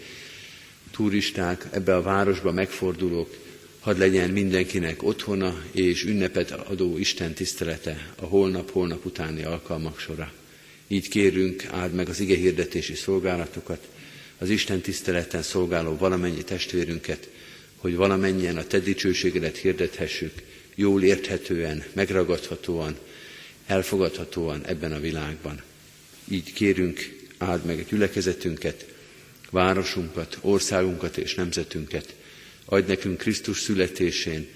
turisták, 0.92 1.66
ebbe 1.72 1.96
a 1.96 2.02
városba 2.02 2.52
megfordulók, 2.52 3.36
hadd 3.80 3.98
legyen 3.98 4.30
mindenkinek 4.30 5.04
otthona 5.04 5.64
és 5.72 6.04
ünnepet 6.04 6.52
adó 6.52 6.98
Isten 6.98 7.34
tisztelete 7.34 8.14
a 8.16 8.26
holnap-holnap 8.26 9.06
utáni 9.06 9.44
alkalmak 9.44 10.00
sora. 10.00 10.32
Így 10.88 11.08
kérünk, 11.08 11.66
áld 11.72 11.94
meg 11.94 12.10
az 12.10 12.20
igehirdetési 12.20 12.96
szolgálatokat, 12.96 13.88
az 14.38 14.50
Isten 14.50 14.82
tiszteleten 14.82 15.42
szolgáló 15.42 15.98
valamennyi 15.98 16.44
testvérünket, 16.44 17.30
hogy 17.76 17.96
valamennyien 17.96 18.58
a 18.58 18.68
Te 18.68 18.80
dicsőségedet 18.80 19.58
hirdethessük, 19.58 20.34
jól 20.80 21.04
érthetően, 21.04 21.84
megragadhatóan, 21.94 22.98
elfogadhatóan 23.66 24.66
ebben 24.66 24.92
a 24.92 25.00
világban. 25.00 25.62
Így 26.28 26.54
kérünk, 26.54 27.28
áld 27.38 27.66
meg 27.66 27.80
a 27.80 27.90
gyülekezetünket, 27.90 28.86
városunkat, 29.50 30.38
országunkat 30.42 31.18
és 31.18 31.36
nemzetünket, 31.36 32.16
adj 32.66 32.88
nekünk 32.88 33.18
Krisztus 33.18 33.60
születésén, 33.60 34.48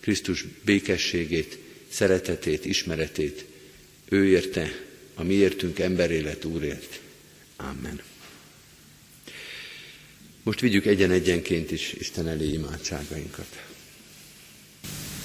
Krisztus 0.00 0.44
békességét, 0.64 1.58
szeretetét, 1.88 2.64
ismeretét. 2.64 3.44
Ő 4.08 4.26
érte, 4.26 4.70
a 5.14 5.22
mi 5.22 5.34
értünk 5.34 5.78
emberélet 5.78 6.44
Úrért. 6.44 7.00
Amen. 7.56 8.00
Most 10.42 10.60
vigyük 10.60 10.86
egyen-egyenként 10.86 11.70
is 11.70 11.92
Isten 11.92 12.28
elé 12.28 12.48
imádságainkat. 12.52 13.67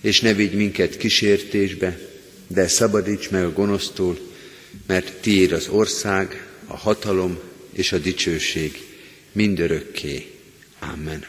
És 0.00 0.20
ne 0.20 0.34
vigy 0.34 0.52
minket 0.52 0.96
kísértésbe, 0.96 1.98
de 2.46 2.68
szabadíts 2.68 3.30
meg 3.30 3.44
a 3.44 3.52
gonosztól, 3.52 4.18
mert 4.86 5.12
tiéd 5.12 5.52
az 5.52 5.68
ország, 5.68 6.46
a 6.66 6.76
hatalom 6.76 7.38
és 7.72 7.92
a 7.92 7.98
dicsőség 7.98 8.82
mindörökké. 9.32 10.30
Amen. 10.78 11.26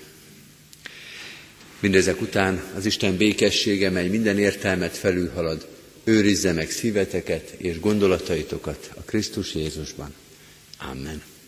Mindezek 1.80 2.22
után 2.22 2.64
az 2.76 2.86
Isten 2.86 3.18
békessége, 3.18 3.90
mely 3.90 4.08
minden 4.08 4.40
értelmet 4.40 4.98
felülhalad, 4.98 5.68
őrizze 6.04 6.52
meg 6.52 6.72
szíveteket 6.72 7.54
és 7.58 7.80
gondolataitokat 7.80 8.92
a 8.96 9.02
Krisztus 9.02 9.56
Jézusban. 9.56 10.14
Amen. 10.78 11.36